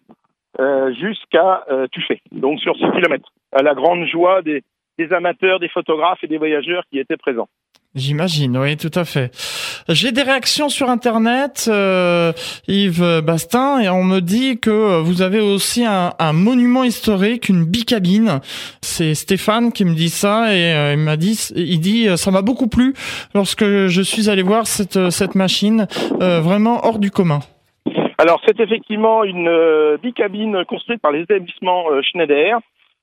[0.58, 4.62] euh, jusqu'à euh, Tuffet, donc sur 6 km, à la grande joie des,
[4.98, 7.48] des amateurs, des photographes et des voyageurs qui étaient présents.
[7.94, 9.30] J'imagine, oui, tout à fait.
[9.88, 12.32] J'ai des réactions sur Internet, euh,
[12.66, 17.64] Yves Bastin, et on me dit que vous avez aussi un, un monument historique, une
[17.64, 18.40] bicabine.
[18.80, 22.40] C'est Stéphane qui me dit ça, et euh, il m'a dit, il dit, ça m'a
[22.42, 22.94] beaucoup plu
[23.34, 25.86] lorsque je suis allé voir cette cette machine,
[26.20, 27.40] euh, vraiment hors du commun.
[28.18, 32.58] Alors, c'est effectivement une euh, bicabine construite par les établissements euh, Schneider.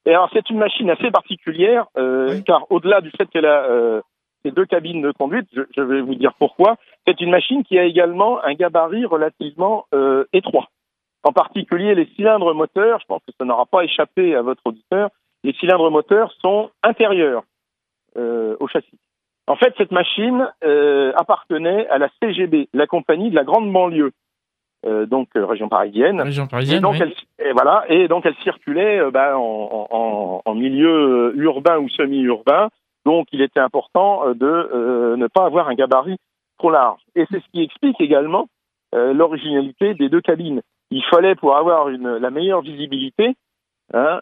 [0.05, 2.43] Et alors, c'est une machine assez particulière, euh, oui.
[2.45, 4.01] car au-delà du fait qu'elle a
[4.43, 6.77] ces deux cabines de conduite, je, je, vais vous dire pourquoi.
[7.07, 10.69] C'est une machine qui a également un gabarit relativement euh, étroit.
[11.23, 15.09] En particulier, les cylindres moteurs, je pense que ça n'aura pas échappé à votre auditeur,
[15.43, 17.43] les cylindres moteurs sont intérieurs
[18.17, 18.99] euh, au châssis.
[19.47, 24.11] En fait, cette machine euh, appartenait à la CGB, la compagnie de la grande banlieue,
[24.85, 26.21] euh, donc euh, région parisienne.
[26.21, 26.77] Région parisienne.
[26.77, 27.01] Et donc, oui.
[27.01, 31.89] elle, et voilà, et donc elle circulait euh, bah, en, en, en milieu urbain ou
[31.89, 32.69] semi-urbain.
[33.05, 36.17] Donc, il était important euh, de euh, ne pas avoir un gabarit
[36.57, 37.01] trop large.
[37.15, 38.47] Et c'est ce qui explique également
[38.93, 40.61] euh, l'originalité des deux cabines.
[40.91, 43.35] Il fallait, pour avoir une, la meilleure visibilité,
[43.93, 44.19] hein,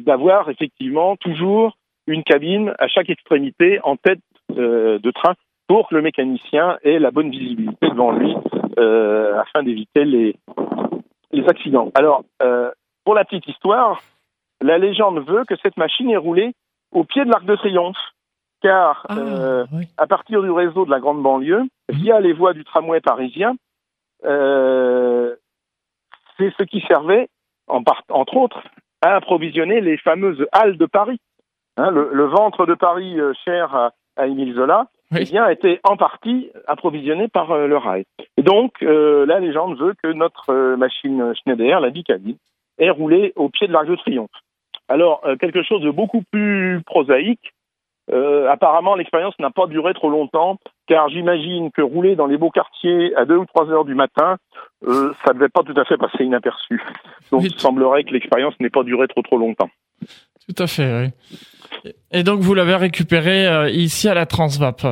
[0.00, 5.34] d'avoir effectivement toujours une cabine à chaque extrémité en tête de train
[5.66, 8.34] pour que le mécanicien ait la bonne visibilité devant lui
[8.78, 10.36] euh, afin d'éviter les,
[11.32, 11.90] les accidents.
[11.94, 12.70] Alors, euh,
[13.04, 14.00] pour la petite histoire,
[14.60, 16.52] la légende veut que cette machine est roulée
[16.94, 17.96] au pied de l'Arc de Triomphe,
[18.62, 19.84] car Ah, euh, oui.
[19.98, 21.98] à partir du réseau de la grande banlieue, Mhm.
[21.98, 23.56] via les voies du tramway parisien,
[24.24, 25.34] euh,
[26.38, 27.28] c'est ce qui servait,
[27.66, 28.62] en part, entre autres,
[29.02, 31.18] à approvisionner les fameuses halles de Paris.
[31.76, 35.18] Hein, le, le ventre de Paris euh, cher à, à Émile Zola, Oui.
[35.22, 38.04] eh bien, était en partie approvisionné par euh, le rail.
[38.36, 42.36] Et donc, euh, la légende veut que notre machine Schneider, la bicabine,
[42.78, 44.30] est roulée au pied de l'Arc de Triomphe.
[44.88, 47.52] Alors, euh, quelque chose de beaucoup plus prosaïque,
[48.12, 52.50] euh, apparemment, l'expérience n'a pas duré trop longtemps, car j'imagine que rouler dans les beaux
[52.50, 54.36] quartiers à 2 ou 3 heures du matin,
[54.86, 56.82] euh, ça ne devait pas tout à fait passer inaperçu.
[57.30, 59.70] Donc, il semblerait que l'expérience n'ait pas duré trop trop longtemps.
[60.46, 61.12] Tout à fait,
[61.84, 61.92] oui.
[62.12, 64.82] Et donc vous l'avez récupérée euh, ici à la Transvap.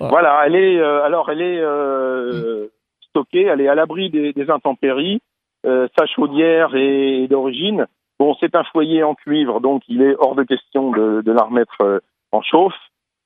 [0.00, 2.68] Voilà, elle est euh, alors elle est euh,
[3.08, 5.20] stockée, elle est à l'abri des, des intempéries.
[5.64, 7.86] Euh, sa chaudière est d'origine.
[8.18, 11.42] Bon, c'est un foyer en cuivre, donc il est hors de question de, de la
[11.42, 11.98] remettre euh,
[12.30, 12.78] en chauffe.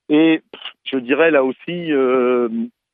[0.08, 0.42] Et
[0.84, 2.48] je dirais là aussi, euh,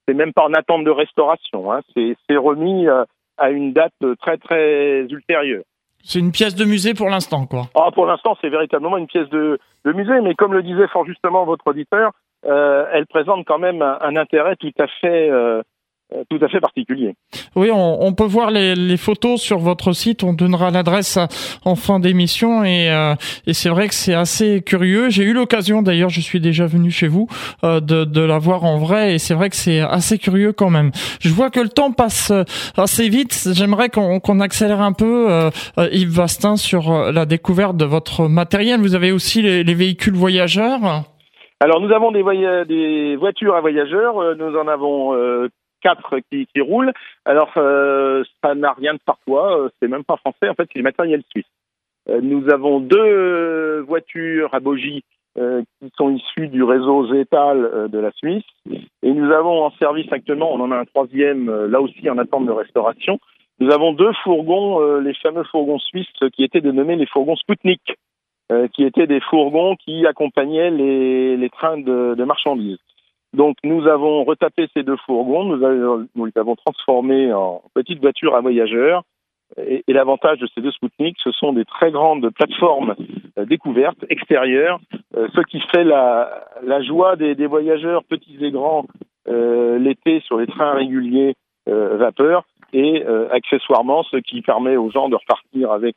[0.06, 1.72] c'est même pas en attente de restauration.
[1.72, 3.04] Hein, c'est remis euh,
[3.38, 5.62] à une date très très ultérieure.
[6.04, 7.68] C'est une pièce de musée pour l'instant, quoi.
[7.76, 11.06] Ah, pour l'instant, c'est véritablement une pièce de, de musée, mais comme le disait fort
[11.06, 12.10] justement votre auditeur,
[12.44, 15.62] euh, elle présente quand même un, un intérêt tout à fait, euh,
[16.30, 17.14] tout à fait particulier.
[17.56, 20.24] Oui, on, on peut voir les, les photos sur votre site.
[20.24, 21.28] On donnera l'adresse à-
[21.64, 23.14] en fin d'émission et, euh,
[23.46, 25.10] et c'est vrai que c'est assez curieux.
[25.10, 27.26] J'ai eu l'occasion, d'ailleurs, je suis déjà venu chez vous,
[27.64, 30.70] euh, de, de la voir en vrai et c'est vrai que c'est assez curieux quand
[30.70, 30.90] même.
[31.20, 32.44] Je vois que le temps passe euh,
[32.76, 33.48] assez vite.
[33.52, 38.28] J'aimerais qu'on accélère un peu, euh, euh, Yves Vastin, sur euh, la découverte de votre
[38.28, 38.80] matériel.
[38.80, 41.04] Vous avez aussi les, les véhicules voyageurs.
[41.60, 42.24] Alors, nous avons des,
[42.68, 45.14] des voitures à voyageurs, euh, nous en avons
[45.86, 46.92] euh, quatre qui, qui roulent.
[47.24, 50.78] Alors, euh, ça n'a rien de partois, euh, c'est même pas français, en fait, c'est
[50.78, 51.46] du matériel suisse.
[52.08, 55.04] Euh, nous avons deux voitures à bogie
[55.38, 58.44] euh, qui sont issues du réseau Zetal euh, de la Suisse.
[59.02, 62.18] Et nous avons en service actuellement, on en a un troisième, euh, là aussi en
[62.18, 63.18] attente de restauration.
[63.60, 67.80] Nous avons deux fourgons, les fameux fourgons suisses qui étaient dénommés les fourgons Sputnik,
[68.50, 72.80] euh, qui étaient des fourgons qui accompagnaient les, les trains de, de marchandises.
[73.34, 78.40] Donc nous avons retapé ces deux fourgons, nous, les avons transformés en petites voitures à
[78.40, 79.02] voyageurs.
[79.58, 82.94] Et, l'avantage de ces deux Sputnik, ce sont des très grandes plateformes
[83.38, 84.80] euh, découvertes extérieures,
[85.16, 88.86] euh, ce qui fait la, joie des, voyageurs petits et grands
[89.28, 91.34] euh, l'été sur les trains réguliers
[91.66, 92.42] vapeur
[92.72, 95.94] et accessoirement ce qui permet aux gens de repartir avec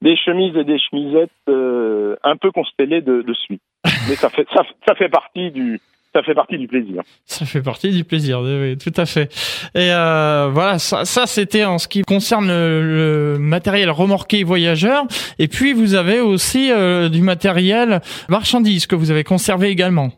[0.00, 3.60] des chemises et des chemisettes un peu constellées de, de suie.
[3.84, 5.80] Mais ça fait ça fait partie du
[6.16, 7.02] ça fait partie du plaisir.
[7.26, 9.28] Ça fait partie du plaisir, oui, oui, tout à fait.
[9.74, 15.04] Et euh, voilà, ça, ça c'était en ce qui concerne le, le matériel remorqué voyageur.
[15.38, 18.00] Et puis vous avez aussi euh, du matériel
[18.30, 20.08] marchandise que vous avez conservé également.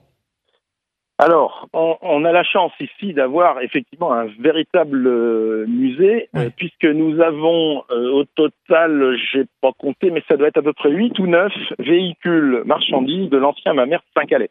[1.21, 6.43] Alors, on, on a la chance ici d'avoir effectivement un véritable euh, musée, Oui.
[6.57, 10.91] puisque nous avons au total, j'ai pas compté, mais ça doit être à peu près
[10.93, 14.51] 8 ou 9 véhicules marchandises de l'ancien Mamers Saint-Calais.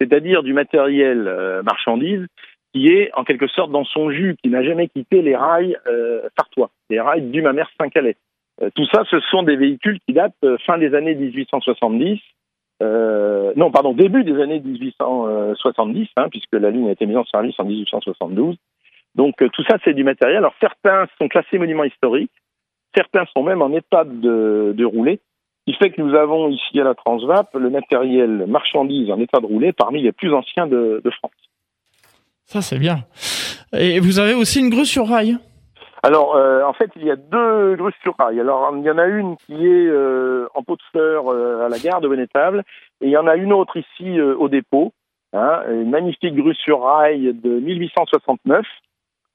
[0.00, 2.26] C'est-à-dire du matériel euh, marchandise
[2.74, 6.28] qui est en quelque sorte dans son jus, qui n'a jamais quitté les rails euh,
[6.36, 8.16] sartois, les rails du Mamers Saint-Calais.
[8.60, 12.20] Euh, tout ça, ce sont des véhicules qui datent euh, fin des années 1870
[12.82, 17.24] euh, non, pardon, début des années 1870, hein, puisque la ligne a été mise en
[17.24, 18.56] service en 1872.
[19.14, 20.38] Donc euh, tout ça, c'est du matériel.
[20.38, 22.32] Alors certains sont classés monuments historiques,
[22.94, 25.20] certains sont même en état de, de rouler,
[25.68, 29.44] qui fait que nous avons ici à la Transvap le matériel marchandise en état de
[29.44, 31.30] rouler parmi les plus anciens de, de France.
[32.46, 33.04] Ça c'est bien.
[33.74, 35.36] Et vous avez aussi une grue sur rail.
[36.02, 38.40] Alors, euh, en fait, il y a deux grues sur rail.
[38.40, 41.68] Alors, il y en a une qui est euh, en pot de fleurs euh, à
[41.68, 42.64] la gare de Vénétable,
[43.02, 44.92] et il y en a une autre ici au dépôt,
[45.34, 48.60] hein, une magnifique grue sur rail de 1869.
[48.60, 48.64] Vous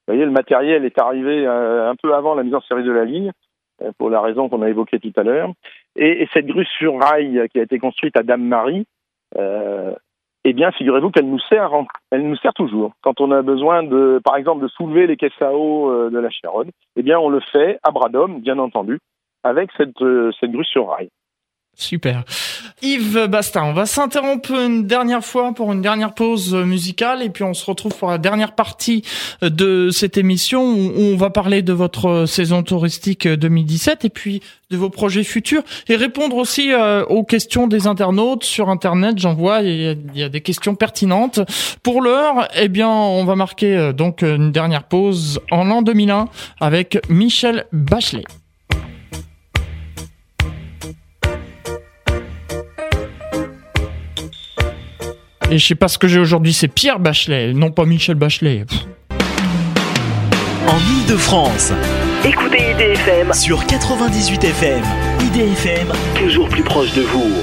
[0.08, 3.32] voyez, le matériel est arrivé un peu avant la mise en service de la ligne,
[3.98, 5.52] pour la raison qu'on a évoquée tout à l'heure.
[5.96, 8.86] Et, et cette grue sur rail qui a été construite à Dame-Marie,
[9.38, 9.94] euh,
[10.46, 11.72] eh bien, figurez-vous qu'elle nous sert,
[12.12, 12.94] elle nous sert toujours.
[13.02, 16.20] Quand on a besoin de, par exemple, de soulever les caisses à eau euh, de
[16.20, 19.00] la Chéronne, eh bien, on le fait à bras d'homme, bien entendu,
[19.44, 21.10] avec cette, euh, cette grue sur rail.
[21.76, 22.24] Super.
[22.84, 27.44] Yves Bastin, on va s'interrompre une dernière fois pour une dernière pause musicale et puis
[27.44, 29.04] on se retrouve pour la dernière partie
[29.42, 34.78] de cette émission où on va parler de votre saison touristique 2017 et puis de
[34.78, 39.18] vos projets futurs et répondre aussi euh, aux questions des internautes sur internet.
[39.18, 41.40] J'en vois, il y, a, des questions pertinentes.
[41.82, 46.28] Pour l'heure, eh bien, on va marquer euh, donc une dernière pause en l'an 2001
[46.60, 48.26] avec Michel Bachelet.
[55.54, 58.66] Et je sais pas ce que j'ai aujourd'hui, c'est Pierre Bachelet, non pas Michel Bachelet.
[60.68, 61.72] En Ile-de-France,
[62.26, 64.82] écoutez IDFM sur 98 FM.
[65.22, 67.36] IDFM, toujours plus proche de vous.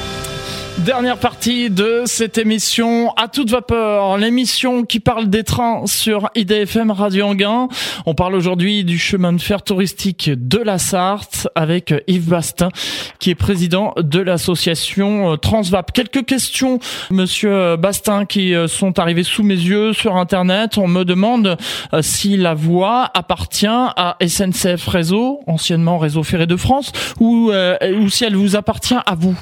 [0.85, 6.91] Dernière partie de cette émission à toute vapeur, l'émission qui parle des trains sur IDFM
[6.91, 7.68] Radio Anguin.
[8.07, 12.70] On parle aujourd'hui du chemin de fer touristique de la Sarthe avec Yves Bastin
[13.18, 15.93] qui est président de l'association Transvap.
[15.93, 16.78] Quelques questions,
[17.11, 20.78] monsieur Bastin, qui sont arrivées sous mes yeux sur Internet.
[20.78, 21.59] On me demande
[21.93, 28.09] euh, si la voie appartient à SNCF Réseau, anciennement Réseau Ferré de France, euh, ou
[28.09, 29.37] si elle vous appartient à vous.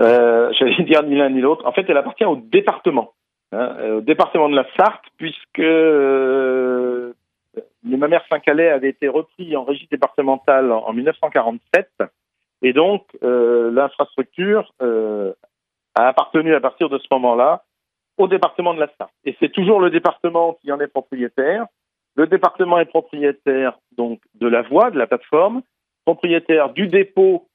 [0.00, 1.66] Euh, j'allais dire ni l'un ni l'autre.
[1.66, 3.12] En fait, elle appartient au département,
[3.52, 7.12] hein, euh, au département de la Sarthe, puisque euh,
[7.84, 11.88] les Mamères Saint-Calais avaient été repris en régie départementale en, 1947,
[12.62, 15.32] et donc euh, l'infrastructure euh,
[15.94, 17.64] a appartenu à partir de ce moment-là
[18.18, 19.12] au département de la Sarthe.
[19.24, 21.66] Et c'est toujours le département qui en est propriétaire.
[22.16, 25.62] Le département est propriétaire donc de la voie, de la plateforme,
[26.04, 27.46] propriétaire du dépôt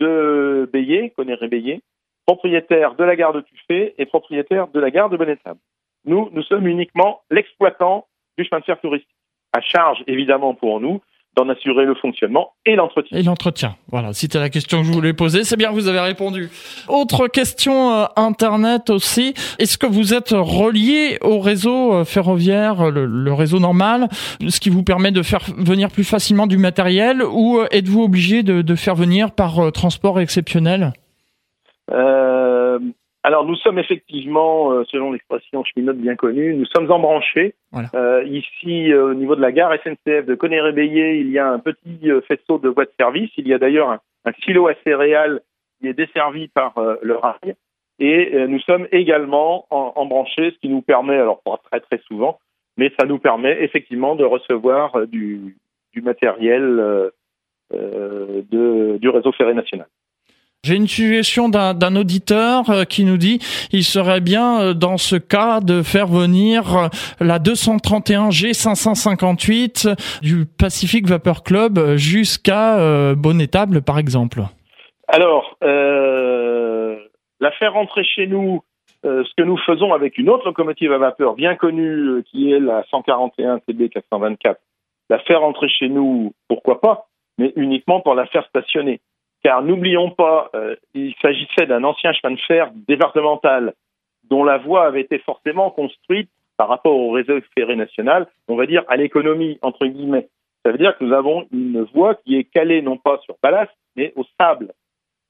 [0.00, 1.80] de Bélier, connaît Bélier,
[2.26, 5.60] propriétaire de la gare de Tuffet et propriétaire de la gare de Bonnetable.
[6.04, 9.10] Nous, nous sommes uniquement l'exploitant du chemin de fer touristique.
[9.52, 11.00] À charge, évidemment, pour nous,
[11.36, 13.18] d'en assurer le fonctionnement et l'entretien.
[13.18, 13.76] Et l'entretien.
[13.90, 15.44] Voilà, c'était la question que je voulais poser.
[15.44, 16.48] C'est bien, vous avez répondu.
[16.88, 19.34] Autre question euh, Internet aussi.
[19.58, 24.08] Est-ce que vous êtes relié au réseau euh, ferroviaire, le, réseau normal,
[24.48, 28.42] ce qui vous permet de faire venir plus facilement du matériel ou euh, êtes-vous obligé
[28.42, 30.92] de, de, faire venir par transport exceptionnel?
[31.92, 32.35] Euh,
[33.26, 37.56] alors nous sommes effectivement, euh, selon l'expression cheminote bien connue, nous sommes embranchés.
[37.92, 41.58] Euh, ici, euh, au niveau de la gare SNCF de Conner-Bélier, il y a un
[41.58, 43.32] petit faisceau de voies de service.
[43.36, 45.40] Il y a d'ailleurs un, silo à céréales
[45.80, 47.56] qui est desservi par le rail.
[47.98, 52.38] Et nous sommes également embranchés, ce qui nous permet, alors pas très très souvent,
[52.76, 55.56] mais ça nous permet effectivement de recevoir du,
[55.92, 57.10] du matériel
[57.72, 59.88] de, du réseau ferré national.
[60.66, 63.38] J'ai une suggestion d'un auditeur euh, qui nous dit
[63.70, 66.88] il serait bien euh, dans ce cas de faire venir euh,
[67.20, 74.40] la 231 G558 du Pacific Vapor Club jusqu'à Bonnetable par exemple.
[75.06, 76.96] Alors, euh,
[77.38, 78.64] la faire rentrer chez nous,
[79.04, 82.82] ce que nous faisons avec une autre locomotive à vapeur bien connue qui est la
[82.90, 84.58] 141 TB 424,
[85.10, 87.06] la faire rentrer chez nous, pourquoi pas,
[87.38, 89.00] mais uniquement pour la faire stationner
[89.46, 93.74] car n'oublions pas, euh, il s'agissait d'un ancien chemin de fer départemental
[94.28, 98.66] dont la voie avait été forcément construite par rapport au réseau ferré national, on va
[98.66, 100.26] dire à l'économie, entre guillemets.
[100.64, 103.70] Ça veut dire que nous avons une voie qui est calée non pas sur ballast,
[103.94, 104.72] mais au sable.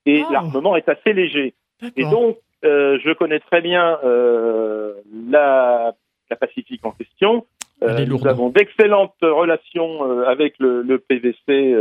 [0.07, 0.33] Et oh.
[0.33, 1.53] l'armement est assez léger.
[1.95, 4.95] Et donc, euh, je connais très bien euh,
[5.29, 5.93] la,
[6.31, 7.45] la Pacifique en question.
[7.83, 11.77] Euh, nous avons d'excellentes relations avec le, le PVC.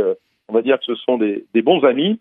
[0.48, 2.20] On va dire que ce sont des, des bons amis.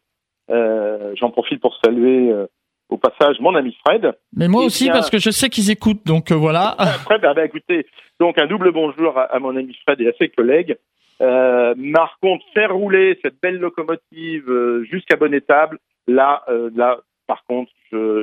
[0.52, 2.46] Euh, j'en profite pour saluer euh,
[2.90, 4.14] au passage mon ami Fred.
[4.36, 6.76] Mais moi aussi, parce que je sais qu'ils écoutent, donc euh, voilà.
[7.06, 7.88] Fred, ben, écoutez,
[8.20, 10.78] donc un double bonjour à, mon ami Fred et à ses collègues.
[11.22, 16.44] Euh, par contre, faire rouler cette belle locomotive jusqu'à Bonnetable, là,
[16.76, 17.72] là, par contre,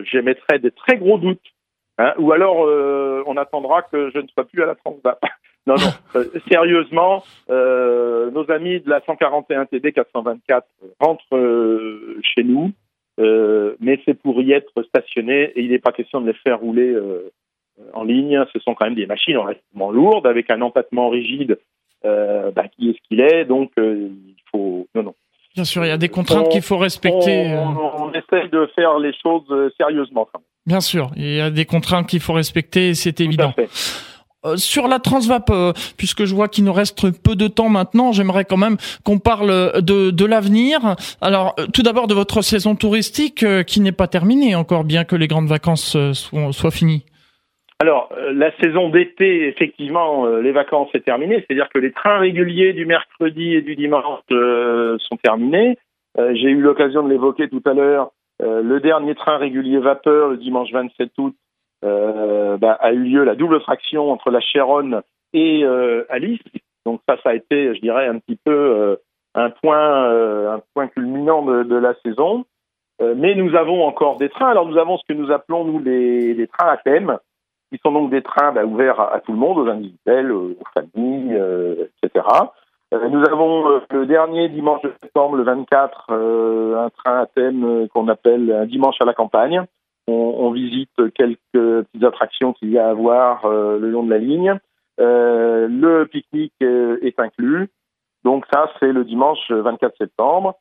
[0.04, 1.40] j'émettrai des très gros doutes.
[1.98, 2.68] Hein, ou alors,
[3.26, 5.18] on attendra que je ne sois plus à la Transva.
[5.66, 5.92] Non, non.
[6.16, 10.66] Euh, sérieusement, euh, nos amis de la 141 TD 424
[10.98, 12.72] rentrent euh, chez nous,
[13.20, 16.58] euh, mais c'est pour y être stationnés et il n'est pas question de les faire
[16.58, 17.30] rouler euh,
[17.92, 18.44] en ligne.
[18.52, 21.58] Ce sont quand même des machines relativement lourdes avec un empattement rigide
[22.02, 23.44] bah, qui est ce qu'il est.
[23.44, 24.88] Donc, il faut.
[24.96, 25.14] Non, non.
[25.54, 27.54] Bien sûr, il y a des contraintes qu'il faut respecter.
[27.54, 29.44] On, on, essaye de faire les choses
[29.78, 30.26] sérieusement.
[30.32, 30.46] Quand même.
[30.66, 33.54] Bien sûr, il y a des contraintes qu'il faut respecter, c'est évident.
[34.44, 38.10] Euh, sur la Transvap, euh, puisque je vois qu'il nous reste peu de temps maintenant,
[38.10, 40.80] j'aimerais quand même qu'on parle de, de l'avenir.
[41.20, 45.14] Alors, euh, tout d'abord de votre saison touristique qui n'est pas terminée encore, bien que
[45.14, 47.04] les grandes vacances soient, finies.
[47.80, 52.86] Alors, la saison d'été, effectivement, les vacances est terminée, c'est-à-dire que les trains réguliers du
[52.86, 55.76] mercredi et du dimanche sont terminés.
[56.16, 58.10] J'ai eu l'occasion de l'évoquer tout à l'heure.
[58.40, 61.41] le dernier train régulier vapeur, le dimanche 27 août, euh,
[61.82, 65.02] bah, a eu lieu la double fraction entre la Chéronne
[65.32, 66.40] et euh, Alice.
[66.84, 68.96] Donc ça, ça a été, je dirais, un petit peu euh,
[69.34, 72.44] un point, culminant de, la saison.
[73.00, 74.50] mais nous avons encore des trains.
[74.50, 77.18] Alors nous avons ce que nous appelons nous les, les trains à thème,
[77.72, 81.40] qui sont donc des trains bah, ouverts à, tout le monde, aux individuels, aux familles,
[82.02, 82.26] etc.
[82.92, 88.52] nous avons le dernier dimanche de septembre, le 24, un train à thème qu'on appelle
[88.52, 89.64] un dimanche à la campagne,
[90.08, 94.18] on, visite quelques petites attractions qu'il y a à voir euh, le long de la
[94.18, 94.58] ligne.
[95.00, 97.68] Euh, le pique-nique est inclus.
[98.24, 100.54] Donc ça, c'est le dimanche 24 septembre.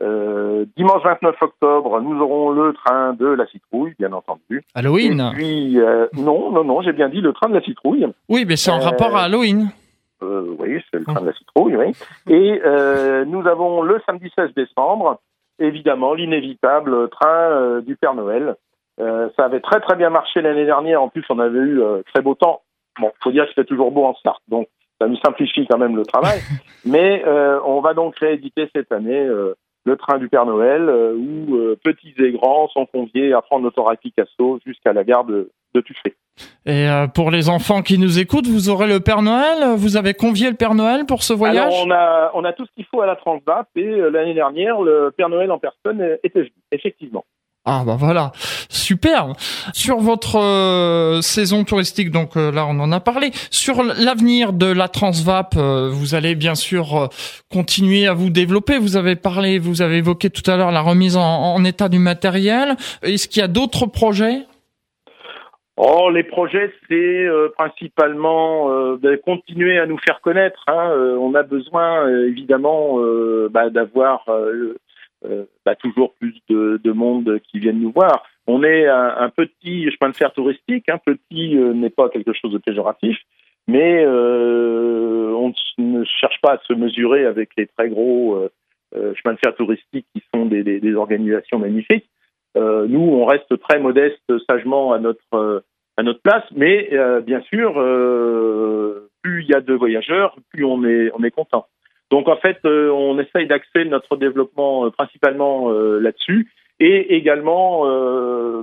[0.00, 4.62] Euh, dimanche 29 octobre, nous aurons le train de la citrouille, bien entendu.
[4.74, 5.76] Halloween puis,
[6.12, 8.06] non, non, non, j'ai bien dit le train de la citrouille.
[8.28, 9.70] Oui, mais c'est en rapport à Halloween.
[10.22, 11.92] oui, c'est le train de la citrouille, oui.
[12.28, 12.60] Et
[13.26, 15.20] nous avons le samedi 16 décembre,
[15.58, 18.54] évidemment, l'inévitable train du Père Noël,
[19.00, 21.02] euh, ça avait très très bien marché l'année dernière.
[21.02, 22.62] En plus, on avait eu euh, très beau temps.
[23.00, 24.68] Bon, faut dire que c'était toujours beau en start, donc
[25.00, 26.40] ça nous simplifie quand même le travail.
[26.84, 29.24] Mais euh, on va donc rééditer cette année
[29.84, 34.58] le train du Père Noël, où petits et grands sont conviés à prendre l'autorail Picasso
[34.66, 36.16] jusqu'à la gare de, de Tuffet.
[36.66, 39.76] Et pour les enfants qui nous écoutent, vous aurez le Père Noël?
[39.76, 41.72] Vous avez convié le Père Noël pour ce voyage?
[41.72, 44.82] Alors, on a, on a tout ce qu'il faut à la Transvat et l'année dernière,
[44.82, 47.24] le Père Noël en personne était venu, effectivement.
[47.64, 48.32] Ah bah voilà,
[48.70, 49.34] super.
[49.74, 53.30] Sur votre euh, saison touristique, donc euh, là on en a parlé.
[53.50, 57.10] Sur l'avenir de la Transvap, euh, vous allez bien sûr
[57.52, 58.78] continuer à vous développer.
[58.78, 62.76] Vous avez parlé, vous avez évoqué tout à l'heure la remise en, état du matériel.
[63.02, 64.46] Est-ce qu'il y a d'autres projets?
[65.76, 70.64] Oh, les projets, c'est principalement de continuer à nous faire connaître.
[70.68, 70.90] Hein.
[71.20, 72.98] on a besoin, évidemment,
[73.50, 74.24] bah, d'avoir
[75.64, 78.24] bah, toujours plus de, de, monde qui viennent nous voir.
[78.50, 80.88] On est un, petit chemin de fer touristique.
[80.88, 81.00] Un hein.
[81.04, 83.18] petit euh, n'est pas quelque chose de péjoratif,
[83.68, 88.36] mais euh, on ne cherche pas à se mesurer avec les très gros
[88.96, 92.08] euh, chemins de fer touristiques qui sont des, des, des organisations magnifiques.
[92.56, 95.62] nous, on reste très modeste, sagement à notre
[95.98, 96.90] à notre place, mais
[97.26, 97.74] bien sûr,
[99.22, 101.66] plus il y a de voyageurs, plus on est on est content.
[102.10, 106.50] Donc en fait, euh, on essaye d'axer notre développement euh, principalement euh, là-dessus.
[106.80, 107.82] Et également,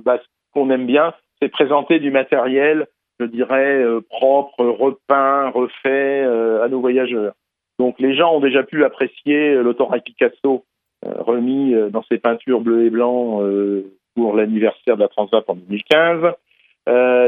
[0.06, 2.88] bah, ce qu'on aime bien, c'est présenter du matériel,
[3.20, 7.34] je dirais, propre, repeint, refait à nos voyageurs.
[7.78, 10.64] Donc les gens ont déjà pu apprécier l'autorail Picasso
[11.04, 13.44] remis dans ses peintures bleues et blancs
[14.16, 16.32] pour l'anniversaire de la Transat en 2015.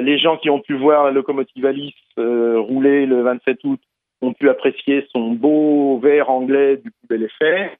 [0.05, 3.81] les gens qui ont pu voir la locomotive Alice rouler le 27 août
[4.21, 7.71] ont pu apprécier son beau verre anglais du plus bel effet.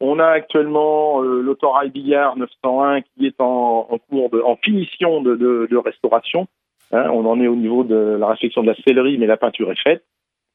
[0.00, 6.46] On a actuellement euh, l'autorail Billard 901 qui est en, cours de, finition de, restauration.
[6.92, 9.70] Hein, on en est au niveau de la réflexion de la sellerie, mais la peinture
[9.70, 10.04] est faite.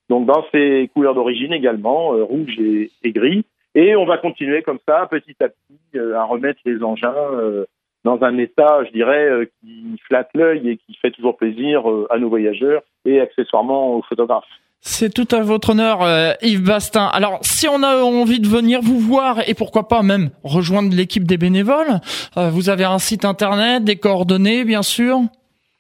[0.10, 3.46] Donc dans ses couleurs d'origine également, euh, rouge et, et, gris.
[3.76, 7.66] Et on va continuer comme ça, petit à petit, euh, à remettre les engins euh,
[8.04, 12.30] dans un état, je dirais, qui flatte l'œil et qui fait toujours plaisir à nos
[12.30, 14.48] voyageurs et accessoirement aux photographes.
[14.82, 17.07] C'est tout à votre honneur, euh, Yves Bastin.
[17.11, 21.25] Alors, si on a envie de venir vous voir et pourquoi pas même rejoindre l'équipe
[21.25, 21.99] des bénévoles,
[22.38, 25.17] euh, vous avez un site internet, des coordonnées, bien sûr.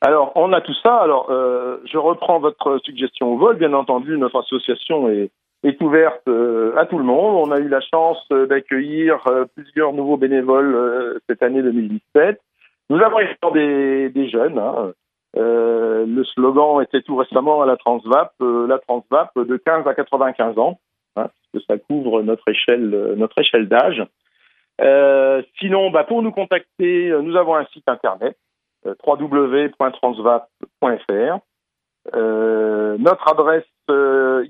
[0.01, 0.97] Alors, on a tout ça.
[0.97, 3.57] Alors, euh, je reprends votre suggestion au vol.
[3.57, 5.31] Bien entendu, notre association est,
[5.81, 6.27] ouverte
[6.77, 7.47] à tout le monde.
[7.47, 9.17] On a eu la chance d'accueillir
[9.55, 12.39] plusieurs nouveaux bénévoles cette année 2017.
[12.89, 13.19] Nous avons
[13.53, 14.57] des, des jeunes.
[14.57, 14.93] Hein,
[15.39, 19.93] euh, le slogan était tout récemment à la Transvap, euh, la Transvap de 15 à
[19.93, 20.81] 95 ans,
[21.15, 24.03] hein, parce que ça couvre notre échelle, euh, notre échelle d'âge.
[25.59, 28.37] sinon, bah, pour nous contacter, nous avons un site internet
[29.05, 31.39] www.transvap.fr.
[32.13, 33.65] notre adresse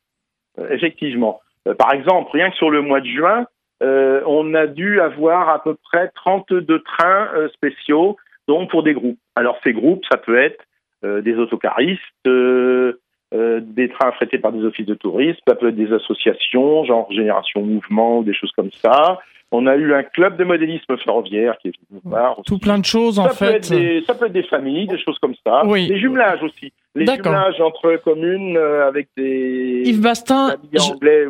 [0.60, 1.42] Euh, effectivement.
[1.78, 3.46] par exemple, rien que sur le mois de juin,
[3.82, 8.16] on a dû avoir à peu près 32 trains spéciaux,
[8.48, 9.18] donc pour des groupes.
[9.36, 10.64] Alors ces groupes, ça peut être
[11.04, 16.86] des autocaristes, des trains affrétés par des offices de tourisme, ça peut être des associations,
[16.86, 19.20] genre Génération Mouvement ou des choses comme ça.
[19.56, 22.42] On a eu un club de modélisme ferroviaire qui est venu voir.
[22.46, 23.64] Tout plein de choses, en fait.
[24.06, 25.64] ça peut être des familles, des choses comme ça.
[25.66, 25.88] Oui.
[25.88, 30.56] Des jumelages aussi les jumelages entre communes euh, avec des Yves Bastin,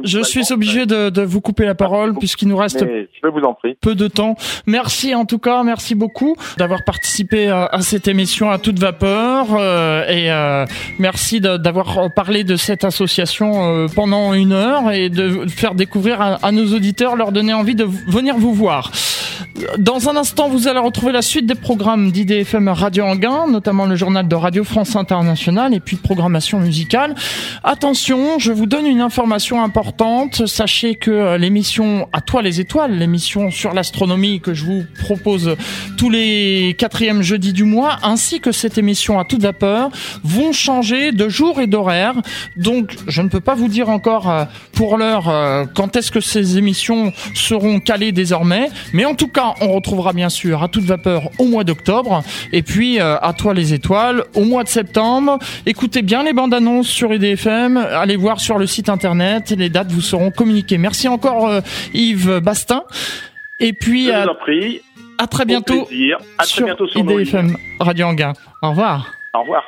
[0.03, 3.53] je, suis obligé de, de, vous couper la parole puisqu'il nous reste je vous en
[3.53, 3.76] prie.
[3.82, 4.36] peu de temps.
[4.67, 9.47] Merci en tout cas, merci beaucoup d'avoir participé à, à, cette émission à toute vapeur
[9.57, 10.65] euh, et euh,
[10.99, 16.45] merci d'avoir parlé de cette association euh, pendant une heure et de faire découvrir à,
[16.45, 18.91] à nos auditeurs, leur donner envie de venir vous voir.
[19.78, 23.95] Dans un instant, vous allez retrouver la suite des programmes d'IDFM Radio Anguin, notamment le
[23.95, 27.16] journal de Radio France Internationale et puis de programmation musicale.
[27.64, 30.45] Attention, je vous donne une information importante.
[30.47, 35.55] Sachez que euh, l'émission À toi les étoiles, l'émission sur l'astronomie que je vous propose
[35.97, 39.89] tous les quatrièmes jeudis du mois, ainsi que cette émission à toute vapeur,
[40.24, 42.16] vont changer de jour et d'horaire.
[42.57, 46.22] Donc, je ne peux pas vous dire encore euh, pour l'heure euh, quand est-ce que
[46.22, 50.84] ces émissions seront calées désormais, mais en tout cas, on retrouvera bien sûr à toute
[50.84, 52.24] vapeur au mois d'octobre.
[52.51, 55.39] Et puis, euh, à toi les étoiles, au mois de septembre.
[55.66, 57.78] Écoutez bien les bandes annonces sur IDFM.
[57.78, 59.51] Allez voir sur le site internet.
[59.51, 60.78] Les dates vous seront communiquées.
[60.78, 61.62] Merci encore euh,
[61.93, 62.84] Yves Bastin.
[63.60, 64.26] Et puis, à,
[65.18, 65.88] à très bientôt.
[66.38, 68.34] À très sur bientôt sur IDFM Radio Anguin.
[68.62, 69.14] Au revoir.
[69.34, 69.64] Au revoir.